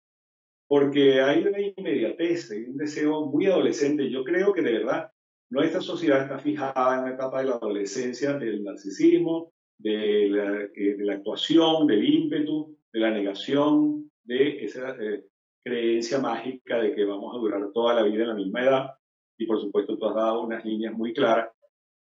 Porque 0.69 1.21
hay 1.21 1.43
una 1.45 1.59
inmediatez, 1.61 2.51
hay 2.51 2.65
un 2.65 2.77
deseo 2.77 3.27
muy 3.27 3.47
adolescente. 3.47 4.11
Yo 4.11 4.23
creo 4.23 4.53
que 4.53 4.63
de 4.63 4.73
verdad 4.73 5.11
nuestra 5.51 5.81
sociedad 5.81 6.23
está 6.23 6.39
fijada 6.39 6.99
en 6.99 7.05
la 7.07 7.11
etapa 7.15 7.41
de 7.41 7.47
la 7.49 7.55
adolescencia 7.55 8.35
del 8.35 8.63
narcisismo, 8.63 9.53
de 9.79 10.29
la, 10.29 10.63
eh, 10.63 10.97
de 10.97 11.05
la, 11.05 11.15
actuación, 11.15 11.87
del 11.87 12.05
ímpetu, 12.05 12.77
de 12.93 13.01
la 13.01 13.11
negación, 13.11 14.11
de 14.25 14.65
esa 14.65 14.95
eh, 15.01 15.25
creencia 15.65 16.19
mágica 16.19 16.79
de 16.81 16.95
que 16.95 17.05
vamos 17.05 17.35
a 17.35 17.39
durar 17.39 17.73
toda 17.73 17.95
la 17.95 18.03
vida 18.03 18.23
en 18.23 18.29
la 18.29 18.35
misma 18.35 18.63
edad. 18.63 18.91
Y 19.39 19.47
por 19.47 19.61
supuesto 19.61 19.97
tú 19.97 20.07
has 20.07 20.15
dado 20.15 20.43
unas 20.43 20.65
líneas 20.65 20.93
muy 20.93 21.13
claras 21.15 21.49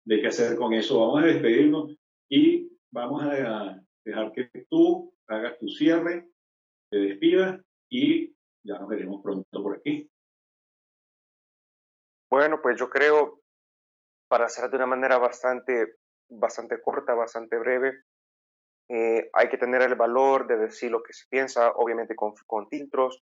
de 0.06 0.22
qué 0.22 0.28
hacer 0.28 0.56
con 0.58 0.74
eso. 0.74 1.00
Vamos 1.00 1.24
a 1.24 1.28
despedirnos 1.28 1.96
y 2.30 2.72
vamos 2.91 3.24
a 3.24 3.82
dejar 4.04 4.32
que 4.32 4.50
tú 4.70 5.13
hagas 5.28 5.58
tu 5.60 5.68
cierre, 5.68 6.30
te 6.89 6.98
despidas 6.98 7.60
y 7.89 8.34
ya 8.63 8.80
nos 8.80 8.88
veremos 8.88 9.22
pronto 9.22 9.63
por 9.63 9.78
aquí. 9.78 10.10
Bueno, 12.30 12.62
pues 12.62 12.80
yo 12.80 12.89
creo, 12.89 13.41
para 14.28 14.46
hacer 14.46 14.70
de 14.70 14.78
una 14.78 14.88
manera 14.88 15.18
bastante, 15.18 15.96
bastante 16.30 16.82
corta, 16.82 17.13
bastante 17.13 17.58
breve, 17.58 18.04
eh, 18.89 19.30
hay 19.34 19.50
que 19.50 19.58
tener 19.58 19.82
el 19.82 19.96
valor 19.96 20.48
de 20.48 20.58
decir 20.58 20.91
lo 20.91 21.02
que 21.02 21.13
se 21.13 21.26
piensa, 21.30 21.72
obviamente 21.72 22.15
con, 22.15 22.34
con 22.46 22.68
filtros. 22.68 23.24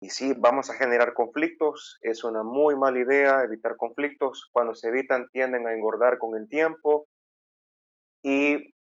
Y 0.00 0.10
si 0.10 0.32
vamos 0.32 0.70
a 0.70 0.74
generar 0.74 1.12
conflictos, 1.12 1.98
es 2.02 2.22
una 2.22 2.44
muy 2.44 2.76
mala 2.76 3.00
idea 3.00 3.42
evitar 3.42 3.76
conflictos. 3.76 4.48
Cuando 4.52 4.74
se 4.74 4.88
evitan, 4.88 5.28
tienden 5.30 5.66
a 5.66 5.74
engordar 5.74 6.18
con 6.18 6.36
el 6.36 6.48
tiempo. 6.48 7.08
Y 8.22 8.74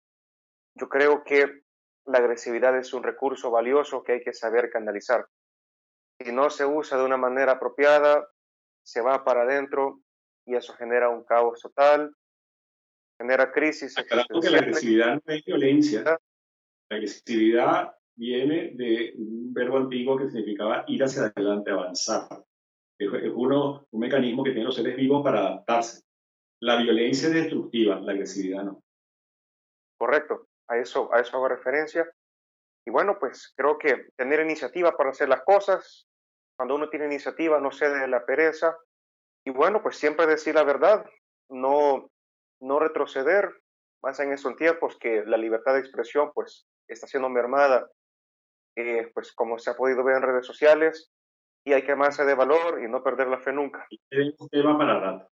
yo 0.75 0.89
creo 0.89 1.23
que 1.23 1.63
la 2.05 2.19
agresividad 2.19 2.77
es 2.77 2.93
un 2.93 3.03
recurso 3.03 3.49
valioso 3.49 4.03
que 4.03 4.13
hay 4.13 4.21
que 4.21 4.33
saber 4.33 4.69
canalizar. 4.69 5.27
Si 6.19 6.31
no 6.31 6.49
se 6.49 6.65
usa 6.65 6.97
de 6.97 7.03
una 7.03 7.17
manera 7.17 7.53
apropiada, 7.53 8.27
se 8.83 9.01
va 9.01 9.23
para 9.23 9.41
adentro 9.41 9.99
y 10.45 10.55
eso 10.55 10.73
genera 10.73 11.09
un 11.09 11.23
caos 11.23 11.59
total, 11.61 12.15
genera 13.19 13.51
crisis. 13.51 13.97
Aclarando 13.97 14.39
que 14.39 14.49
la 14.49 14.59
agresividad 14.59 15.21
no 15.25 15.33
es 15.33 15.43
violencia. 15.43 16.03
La 16.03 16.19
agresividad 16.89 17.96
viene 18.17 18.71
de 18.73 19.13
un 19.15 19.53
verbo 19.53 19.77
antiguo 19.77 20.17
que 20.17 20.29
significaba 20.29 20.83
ir 20.87 21.03
hacia 21.03 21.23
adelante, 21.23 21.71
avanzar. 21.71 22.27
Es, 22.99 23.09
uno, 23.33 23.87
un 23.91 23.99
mecanismo 23.99 24.43
que 24.43 24.49
tienen 24.49 24.65
los 24.65 24.75
seres 24.75 24.95
vivos 24.97 25.23
para 25.23 25.39
adaptarse. 25.39 26.01
La 26.59 26.81
violencia 26.81 27.27
es 27.27 27.35
destructiva, 27.35 27.99
la 27.99 28.11
agresividad 28.11 28.63
no. 28.63 28.81
Correcto, 29.97 30.47
a 30.67 30.77
eso, 30.77 31.13
a 31.13 31.19
eso 31.19 31.37
hago 31.37 31.47
referencia. 31.47 32.09
Y 32.85 32.91
bueno, 32.91 33.17
pues 33.19 33.53
creo 33.55 33.77
que 33.77 34.07
tener 34.15 34.39
iniciativa 34.39 34.97
para 34.97 35.11
hacer 35.11 35.29
las 35.29 35.43
cosas, 35.43 36.07
cuando 36.57 36.73
uno 36.75 36.89
tiene 36.89 37.05
iniciativa 37.05 37.59
no 37.59 37.71
cede 37.71 37.99
de 37.99 38.07
la 38.07 38.25
pereza. 38.25 38.75
Y 39.45 39.51
bueno, 39.51 39.83
pues 39.83 39.97
siempre 39.97 40.25
decir 40.25 40.55
la 40.55 40.63
verdad, 40.63 41.05
no, 41.49 42.09
no 42.61 42.79
retroceder, 42.79 43.51
más 44.01 44.19
en 44.19 44.31
esos 44.31 44.55
tiempos 44.55 44.97
que 44.99 45.23
la 45.25 45.37
libertad 45.37 45.73
de 45.73 45.79
expresión 45.79 46.31
pues 46.33 46.65
está 46.87 47.07
siendo 47.07 47.29
mermada, 47.29 47.89
eh, 48.77 49.11
pues 49.13 49.33
como 49.33 49.57
se 49.57 49.71
ha 49.71 49.75
podido 49.75 50.03
ver 50.03 50.17
en 50.17 50.21
redes 50.21 50.45
sociales, 50.45 51.11
y 51.65 51.73
hay 51.73 51.83
que 51.83 51.91
amarse 51.91 52.23
de 52.23 52.35
valor 52.35 52.81
y 52.81 52.89
no 52.89 53.03
perder 53.03 53.27
la 53.27 53.39
fe 53.39 53.51
nunca. 53.51 53.85
Es 54.09 54.35
un 54.39 54.47
tema 54.47 54.77
para 54.77 54.99
rato. 54.99 55.29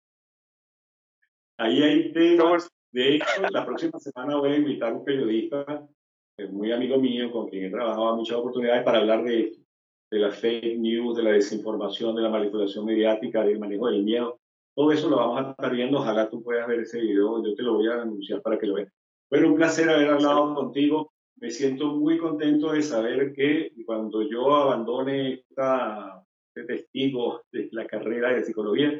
Ahí 1.58 1.82
hay 1.82 2.14
temas. 2.14 2.70
De 2.92 3.16
hecho, 3.16 3.26
la 3.50 3.66
próxima 3.66 4.00
semana 4.00 4.38
voy 4.38 4.52
a 4.52 4.58
invitar 4.58 4.92
a 4.92 4.96
un 4.96 5.06
periodista, 5.06 5.88
muy 6.50 6.72
amigo 6.72 6.98
mío, 6.98 7.32
con 7.32 7.50
quien 7.50 7.66
he 7.66 7.70
trabajado 7.70 8.16
muchas 8.16 8.38
oportunidades 8.38 8.84
para 8.84 9.00
hablar 9.00 9.24
de 9.24 9.42
esto, 9.42 9.62
de 10.12 10.20
la 10.20 10.32
fake 10.32 10.80
news, 10.80 11.18
de 11.18 11.24
la 11.24 11.32
desinformación, 11.32 12.16
de 12.16 12.22
la 12.22 12.30
manipulación 12.30 12.86
mediática, 12.86 13.44
del 13.44 13.60
manejo 13.60 13.88
del 13.88 14.04
miedo. 14.04 14.40
Todo 14.76 14.92
eso 14.92 15.10
lo 15.10 15.18
vamos 15.18 15.46
a 15.46 15.52
estar 15.52 15.72
viendo. 15.72 16.00
Ojalá 16.00 16.30
tú 16.30 16.44
puedas 16.44 16.68
ver 16.68 16.82
ese 16.82 17.00
video. 17.00 17.44
Yo 17.44 17.56
te 17.56 17.64
lo 17.64 17.74
voy 17.74 17.88
a 17.88 18.02
anunciar 18.02 18.42
para 18.42 18.58
que 18.58 18.68
lo 18.68 18.76
veas. 18.76 18.92
Bueno, 19.30 19.50
un 19.50 19.56
placer 19.56 19.90
haber 19.90 20.10
hablado 20.10 20.56
contigo. 20.56 21.12
Me 21.42 21.52
siento 21.52 21.96
muy 21.96 22.18
contento 22.18 22.74
de 22.74 22.82
saber 22.82 23.32
que 23.34 23.72
cuando 23.86 24.22
yo 24.24 24.54
abandone 24.54 25.36
esta, 25.36 26.22
este 26.54 26.68
testigo 26.68 27.44
de 27.52 27.70
la 27.72 27.88
carrera 27.88 28.34
de 28.34 28.44
psicología, 28.44 29.00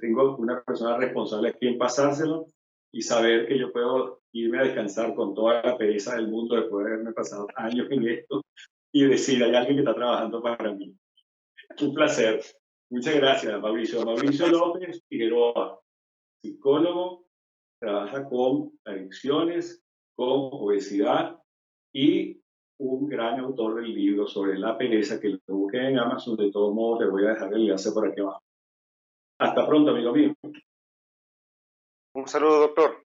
tengo 0.00 0.36
una 0.36 0.62
persona 0.62 0.96
responsable 0.96 1.50
a 1.50 1.52
quien 1.52 1.76
pasárselo 1.76 2.46
y 2.92 3.02
saber 3.02 3.46
que 3.46 3.58
yo 3.58 3.72
puedo 3.72 4.22
irme 4.32 4.58
a 4.58 4.64
descansar 4.64 5.14
con 5.14 5.34
toda 5.34 5.62
la 5.62 5.76
pereza 5.76 6.16
del 6.16 6.28
mundo 6.28 6.56
después 6.56 6.86
de 6.86 6.92
haberme 6.92 7.12
pasado 7.12 7.46
años 7.56 7.88
en 7.90 8.08
esto 8.08 8.42
y 8.90 9.04
decir, 9.04 9.42
hay 9.44 9.54
alguien 9.54 9.76
que 9.76 9.82
está 9.82 9.94
trabajando 9.94 10.42
para 10.42 10.72
mí. 10.72 10.96
Un 11.80 11.94
placer. 11.94 12.42
Muchas 12.90 13.16
gracias, 13.16 13.60
Mauricio. 13.60 14.04
Mauricio 14.04 14.48
López 14.48 15.02
Figueroa, 15.08 15.78
psicólogo, 16.42 17.26
trabaja 17.78 18.26
con 18.28 18.72
adicciones, 18.84 19.84
con 20.16 20.48
obesidad 20.52 21.39
y 21.92 22.40
un 22.78 23.08
gran 23.08 23.40
autor 23.40 23.76
del 23.76 23.94
libro 23.94 24.26
sobre 24.26 24.58
la 24.58 24.76
pereza 24.78 25.20
que 25.20 25.28
lo 25.28 25.38
busquen 25.48 25.86
en 25.86 25.98
Amazon. 25.98 26.36
De 26.36 26.50
todos 26.50 26.74
modos, 26.74 27.00
le 27.00 27.10
voy 27.10 27.26
a 27.26 27.30
dejar 27.30 27.52
el 27.52 27.62
enlace 27.62 27.92
por 27.92 28.08
aquí 28.08 28.20
abajo. 28.20 28.42
Hasta 29.38 29.66
pronto, 29.66 29.90
amigo 29.90 30.12
mío. 30.12 30.34
Un 32.14 32.26
saludo, 32.26 32.60
doctor. 32.60 33.04